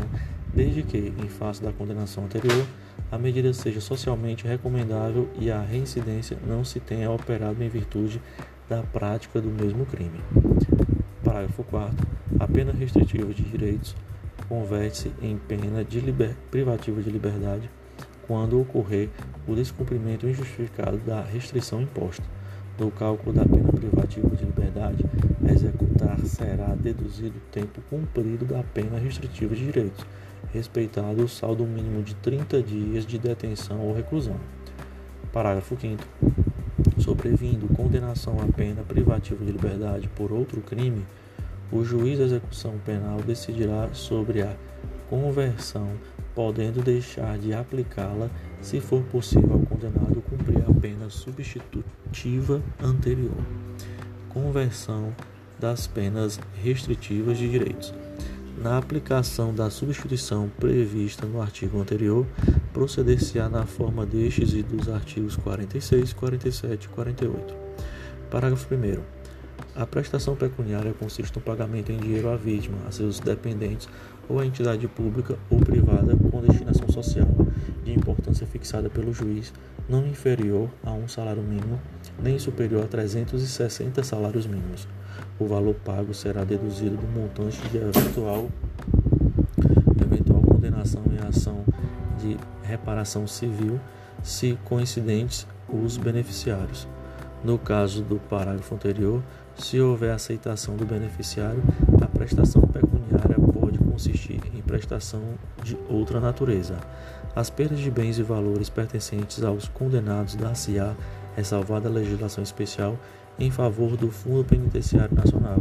desde 0.54 0.82
que, 0.82 1.12
em 1.22 1.28
face 1.28 1.62
da 1.62 1.70
condenação 1.70 2.24
anterior, 2.24 2.66
a 3.12 3.18
medida 3.18 3.52
seja 3.52 3.78
socialmente 3.78 4.46
recomendável 4.46 5.28
e 5.38 5.50
a 5.50 5.60
reincidência 5.60 6.38
não 6.48 6.64
se 6.64 6.80
tenha 6.80 7.10
operado 7.10 7.62
em 7.62 7.68
virtude 7.68 8.18
da 8.66 8.82
prática 8.82 9.42
do 9.42 9.50
mesmo 9.50 9.84
crime. 9.84 10.20
Parágrafo 11.22 11.62
4. 11.64 11.94
A 12.40 12.48
pena 12.48 12.72
restritiva 12.72 13.34
de 13.34 13.42
direitos 13.42 13.94
converte-se 14.48 15.12
em 15.20 15.36
pena 15.36 15.84
de 15.84 16.00
liber... 16.00 16.34
privativa 16.50 17.02
de 17.02 17.10
liberdade 17.10 17.70
quando 18.26 18.60
ocorrer 18.60 19.08
o 19.46 19.54
descumprimento 19.54 20.26
injustificado 20.26 20.98
da 20.98 21.22
restrição 21.22 21.80
imposta. 21.80 22.24
Do 22.76 22.90
cálculo 22.90 23.32
da 23.32 23.44
pena 23.44 23.72
privativa 23.72 24.28
de 24.36 24.44
liberdade 24.44 25.04
a 25.46 25.52
executar 25.52 26.18
será 26.26 26.74
deduzido 26.74 27.38
o 27.38 27.52
tempo 27.52 27.80
cumprido 27.88 28.44
da 28.44 28.62
pena 28.62 28.98
restritiva 28.98 29.54
de 29.54 29.64
direitos, 29.64 30.04
respeitado 30.52 31.24
o 31.24 31.28
saldo 31.28 31.64
mínimo 31.64 32.02
de 32.02 32.14
30 32.16 32.62
dias 32.62 33.06
de 33.06 33.18
detenção 33.18 33.80
ou 33.80 33.94
reclusão. 33.94 34.36
Parágrafo 35.32 35.76
5 35.80 36.02
Sobrevindo 36.98 37.68
condenação 37.68 38.36
à 38.40 38.52
pena 38.52 38.82
privativa 38.82 39.44
de 39.44 39.52
liberdade 39.52 40.08
por 40.08 40.32
outro 40.32 40.60
crime, 40.60 41.04
o 41.70 41.84
juiz 41.84 42.18
de 42.18 42.24
execução 42.24 42.78
penal 42.84 43.20
decidirá 43.22 43.88
sobre 43.92 44.42
a 44.42 44.54
conversão, 45.08 45.88
podendo 46.34 46.82
deixar 46.82 47.38
de 47.38 47.52
aplicá-la 47.52 48.28
se 48.60 48.80
for 48.80 49.02
possível 49.04 49.54
ao 49.54 49.60
condenado 49.60 50.22
cumprir 50.22 50.62
a 50.68 50.80
pena 50.80 51.08
substitutiva 51.10 52.62
anterior. 52.82 53.36
Conversão 54.28 55.14
das 55.58 55.86
penas 55.86 56.38
restritivas 56.62 57.38
de 57.38 57.48
direitos. 57.48 57.94
Na 58.58 58.78
aplicação 58.78 59.54
da 59.54 59.68
substituição 59.68 60.50
prevista 60.58 61.26
no 61.26 61.42
artigo 61.42 61.80
anterior, 61.80 62.26
proceder-se-á 62.72 63.48
na 63.48 63.66
forma 63.66 64.06
destes 64.06 64.54
e 64.54 64.62
dos 64.62 64.88
artigos 64.88 65.36
46, 65.36 66.12
47 66.14 66.84
e 66.84 66.88
48. 66.88 67.54
Parágrafo 68.30 68.74
1. 68.74 69.15
A 69.76 69.86
prestação 69.86 70.34
pecuniária 70.34 70.94
consiste 70.94 71.36
no 71.36 71.42
pagamento 71.42 71.92
em 71.92 71.98
dinheiro 71.98 72.30
à 72.30 72.36
vítima, 72.36 72.78
a 72.88 72.90
seus 72.90 73.20
dependentes 73.20 73.88
ou 74.28 74.40
à 74.40 74.46
entidade 74.46 74.88
pública 74.88 75.38
ou 75.50 75.58
privada 75.58 76.16
com 76.16 76.40
destinação 76.40 76.88
social, 76.88 77.28
de 77.84 77.92
importância 77.92 78.46
fixada 78.46 78.88
pelo 78.88 79.12
juiz, 79.12 79.52
não 79.88 80.06
inferior 80.06 80.68
a 80.82 80.92
um 80.92 81.06
salário 81.06 81.42
mínimo, 81.42 81.78
nem 82.22 82.38
superior 82.38 82.84
a 82.84 82.88
360 82.88 84.02
salários 84.02 84.46
mínimos 84.46 84.88
o 85.38 85.46
valor 85.46 85.74
pago 85.84 86.14
será 86.14 86.44
deduzido 86.44 86.96
do 86.96 87.06
montante 87.06 87.60
de 87.68 87.78
eventual, 87.78 88.48
eventual 90.00 90.40
condenação 90.40 91.02
em 91.10 91.26
ação 91.26 91.64
de 92.18 92.36
reparação 92.62 93.26
civil, 93.26 93.78
se 94.22 94.58
coincidentes 94.64 95.46
os 95.68 95.96
beneficiários. 95.96 96.88
No 97.44 97.58
caso 97.58 98.02
do 98.02 98.16
parágrafo 98.16 98.74
anterior, 98.74 99.22
se 99.58 99.80
houver 99.80 100.12
aceitação 100.12 100.76
do 100.76 100.84
beneficiário, 100.84 101.62
a 102.02 102.06
prestação 102.06 102.62
pecuniária 102.62 103.36
pode 103.52 103.78
consistir 103.78 104.40
em 104.54 104.60
prestação 104.60 105.22
de 105.62 105.76
outra 105.88 106.20
natureza. 106.20 106.76
As 107.34 107.48
perdas 107.50 107.78
de 107.78 107.90
bens 107.90 108.18
e 108.18 108.22
valores 108.22 108.68
pertencentes 108.68 109.42
aos 109.42 109.68
condenados 109.68 110.34
dar-se-á, 110.34 110.94
ressalvada 111.34 111.88
a 111.88 111.92
legislação 111.92 112.44
especial, 112.44 112.98
em 113.38 113.50
favor 113.50 113.96
do 113.96 114.10
Fundo 114.10 114.44
Penitenciário 114.44 115.14
Nacional 115.14 115.58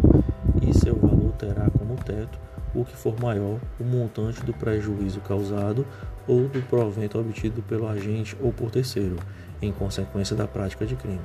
e 0.61 0.73
seu 0.77 0.95
valor 0.95 1.31
terá 1.33 1.69
como 1.69 1.95
teto 1.95 2.37
o 2.73 2.83
que 2.83 2.95
for 2.95 3.17
maior, 3.21 3.59
o 3.79 3.83
montante 3.83 4.43
do 4.43 4.53
prejuízo 4.53 5.21
causado 5.21 5.85
ou 6.27 6.47
do 6.47 6.61
provento 6.63 7.17
obtido 7.17 7.61
pelo 7.61 7.87
agente 7.87 8.35
ou 8.41 8.51
por 8.51 8.69
terceiro, 8.69 9.15
em 9.61 9.71
consequência 9.71 10.35
da 10.35 10.45
prática 10.45 10.85
de 10.85 10.95
crime. 10.95 11.19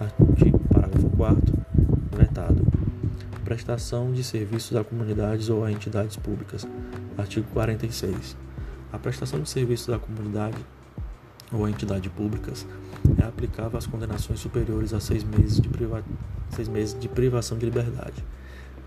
Artigo, 0.00 0.58
parágrafo 0.72 1.08
4 1.10 1.59
vetado. 2.50 2.62
Prestação 3.44 4.12
de 4.12 4.22
serviços 4.22 4.76
a 4.76 4.84
comunidades 4.84 5.48
ou 5.48 5.64
a 5.64 5.72
entidades 5.72 6.16
públicas. 6.16 6.66
Artigo 7.16 7.46
46. 7.52 8.36
A 8.92 8.98
prestação 8.98 9.40
de 9.40 9.48
serviços 9.48 9.92
à 9.92 9.98
comunidade 9.98 10.56
ou 11.52 11.64
a 11.64 11.70
entidade 11.70 12.08
públicas 12.10 12.66
é 13.20 13.24
aplicável 13.24 13.78
às 13.78 13.86
condenações 13.86 14.38
superiores 14.38 14.92
a 14.92 15.00
seis 15.00 15.24
meses 15.24 15.60
de, 15.60 15.68
priva... 15.68 16.04
seis 16.50 16.68
meses 16.68 16.98
de 16.98 17.08
privação 17.08 17.58
de 17.58 17.64
liberdade. 17.64 18.24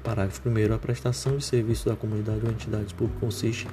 Parágrafo 0.03 0.41
1. 0.49 0.73
A 0.73 0.77
prestação 0.77 1.37
de 1.37 1.45
serviços 1.45 1.89
à 1.89 1.95
comunidade 1.95 2.41
ou 2.43 2.51
entidades 2.51 2.91
públicas 2.91 3.21
consiste 3.21 3.67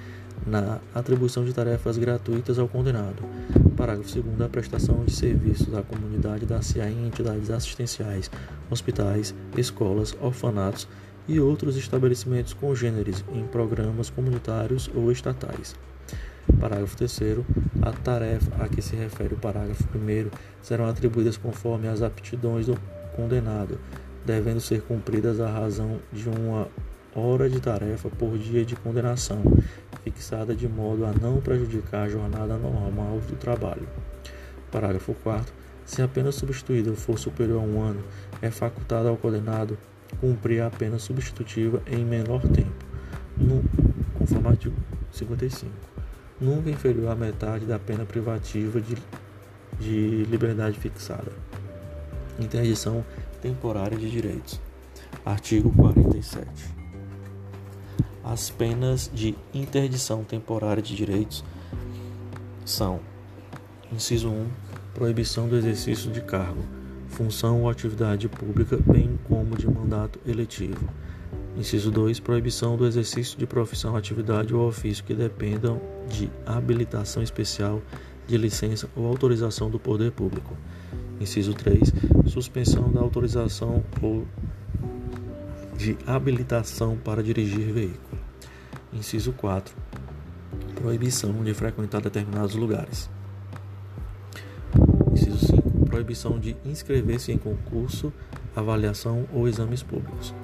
na 0.46 0.78
atribuição 0.94 1.44
de 1.44 1.52
tarefas 1.52 1.98
gratuitas 1.98 2.56
ao 2.56 2.68
condenado. 2.68 3.22
Parágrafo 3.76 4.22
2. 4.22 4.40
A 4.40 4.48
prestação 4.48 5.04
de 5.04 5.12
serviços 5.12 5.74
à 5.74 5.82
comunidade 5.82 6.46
dar-se-á 6.46 6.88
em 6.88 7.08
entidades 7.08 7.50
assistenciais, 7.50 8.30
hospitais, 8.70 9.34
escolas, 9.56 10.16
orfanatos 10.20 10.86
e 11.26 11.40
outros 11.40 11.76
estabelecimentos 11.76 12.54
congêneres 12.54 13.24
em 13.32 13.44
programas 13.48 14.08
comunitários 14.08 14.88
ou 14.94 15.10
estatais. 15.10 15.74
Parágrafo 16.60 16.96
3. 16.96 17.40
A 17.82 17.90
tarefa 17.90 18.62
a 18.62 18.68
que 18.68 18.80
se 18.80 18.94
refere 18.94 19.34
o 19.34 19.38
parágrafo 19.38 19.84
1 19.96 20.30
serão 20.62 20.86
atribuídas 20.86 21.36
conforme 21.36 21.88
as 21.88 22.02
aptidões 22.02 22.66
do 22.66 22.78
condenado, 23.16 23.78
devendo 24.24 24.60
ser 24.60 24.82
cumpridas 24.82 25.40
a 25.40 25.48
razão 25.48 25.98
de 26.12 26.28
uma 26.28 26.68
hora 27.14 27.48
de 27.48 27.60
tarefa 27.60 28.08
por 28.08 28.38
dia 28.38 28.64
de 28.64 28.76
condenação, 28.76 29.42
fixada 30.04 30.54
de 30.54 30.68
modo 30.68 31.04
a 31.04 31.12
não 31.12 31.40
prejudicar 31.40 32.06
a 32.06 32.08
jornada 32.08 32.56
normal 32.56 33.18
do 33.28 33.36
trabalho. 33.36 33.88
Parágrafo 34.70 35.14
4. 35.22 35.52
Se 35.84 36.02
a 36.02 36.08
pena 36.08 36.30
substituída 36.30 36.92
for 36.94 37.18
superior 37.18 37.60
a 37.60 37.64
um 37.64 37.82
ano, 37.82 38.02
é 38.40 38.50
facultado 38.50 39.08
ao 39.08 39.16
condenado 39.16 39.76
cumprir 40.20 40.62
a 40.62 40.70
pena 40.70 40.98
substitutiva 40.98 41.82
em 41.86 42.04
menor 42.04 42.42
tempo, 42.42 42.84
no, 43.36 43.62
conforme 44.18 44.48
artigo 44.48 44.76
55 45.10 45.90
nunca 46.40 46.70
inferior 46.70 47.10
à 47.10 47.14
metade 47.14 47.66
da 47.66 47.78
pena 47.78 48.04
privativa 48.04 48.80
de, 48.80 48.96
de 49.78 50.24
liberdade 50.24 50.78
fixada. 50.78 51.30
Interdição 52.38 53.04
temporária 53.40 53.96
de 53.96 54.10
direitos. 54.10 54.60
Artigo 55.24 55.72
47. 55.72 56.48
As 58.22 58.50
penas 58.50 59.10
de 59.12 59.34
interdição 59.52 60.22
temporária 60.22 60.82
de 60.82 60.94
direitos 60.94 61.44
são: 62.64 63.00
inciso 63.92 64.28
1, 64.28 64.46
proibição 64.94 65.48
do 65.48 65.56
exercício 65.56 66.10
de 66.10 66.20
cargo, 66.20 66.62
função 67.08 67.62
ou 67.62 67.70
atividade 67.70 68.28
pública, 68.28 68.78
bem 68.86 69.18
como 69.24 69.56
de 69.56 69.66
mandato 69.66 70.20
eletivo. 70.26 70.88
Inciso 71.56 71.90
2. 71.90 72.20
Proibição 72.20 72.76
do 72.76 72.86
exercício 72.86 73.36
de 73.38 73.46
profissão, 73.46 73.96
atividade 73.96 74.54
ou 74.54 74.68
ofício 74.68 75.02
que 75.04 75.14
dependam 75.14 75.80
de 76.08 76.30
habilitação 76.46 77.22
especial, 77.22 77.82
de 78.26 78.36
licença 78.36 78.88
ou 78.94 79.06
autorização 79.06 79.68
do 79.68 79.78
poder 79.78 80.12
público. 80.12 80.56
Inciso 81.20 81.52
3. 81.52 81.92
Suspensão 82.26 82.90
da 82.90 83.00
autorização 83.00 83.84
ou 84.00 84.26
de 85.76 85.96
habilitação 86.06 86.96
para 86.96 87.22
dirigir 87.22 87.72
veículo. 87.72 88.18
Inciso 88.92 89.32
4. 89.32 89.74
Proibição 90.74 91.44
de 91.44 91.52
frequentar 91.52 92.00
determinados 92.00 92.54
lugares. 92.54 93.10
Inciso 95.12 95.46
5. 95.46 95.86
Proibição 95.86 96.38
de 96.38 96.56
inscrever-se 96.64 97.32
em 97.32 97.38
concurso, 97.38 98.10
avaliação 98.56 99.26
ou 99.32 99.46
exames 99.46 99.82
públicos. 99.82 100.34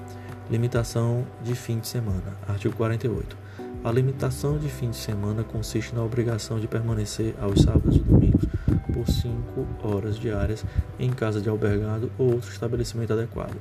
Limitação 0.50 1.26
de 1.42 1.54
fim 1.54 1.78
de 1.78 1.88
semana. 1.88 2.36
Artigo 2.46 2.76
48. 2.76 3.36
A 3.82 3.90
limitação 3.90 4.58
de 4.58 4.68
fim 4.68 4.90
de 4.90 4.96
semana 4.96 5.42
consiste 5.42 5.94
na 5.94 6.02
obrigação 6.02 6.60
de 6.60 6.68
permanecer 6.68 7.34
aos 7.40 7.62
sábados 7.62 7.96
e 7.96 8.00
domingos 8.00 8.25
5 9.06 9.66
horas 9.82 10.18
diárias 10.18 10.64
em 10.98 11.10
casa 11.10 11.40
de 11.40 11.48
albergado 11.48 12.10
ou 12.18 12.34
outro 12.34 12.50
estabelecimento 12.50 13.12
adequado. 13.12 13.56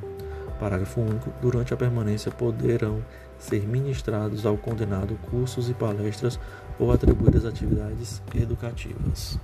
Parágrafo 0.59 1.01
único. 1.01 1.31
Durante 1.41 1.73
a 1.73 1.77
permanência 1.77 2.31
poderão 2.31 3.03
ser 3.37 3.67
ministrados 3.67 4.45
ao 4.45 4.57
condenado 4.57 5.17
cursos 5.29 5.69
e 5.69 5.73
palestras 5.73 6.39
ou 6.79 6.91
atribuídas 6.91 7.45
atividades 7.45 8.21
educativas. 8.33 9.37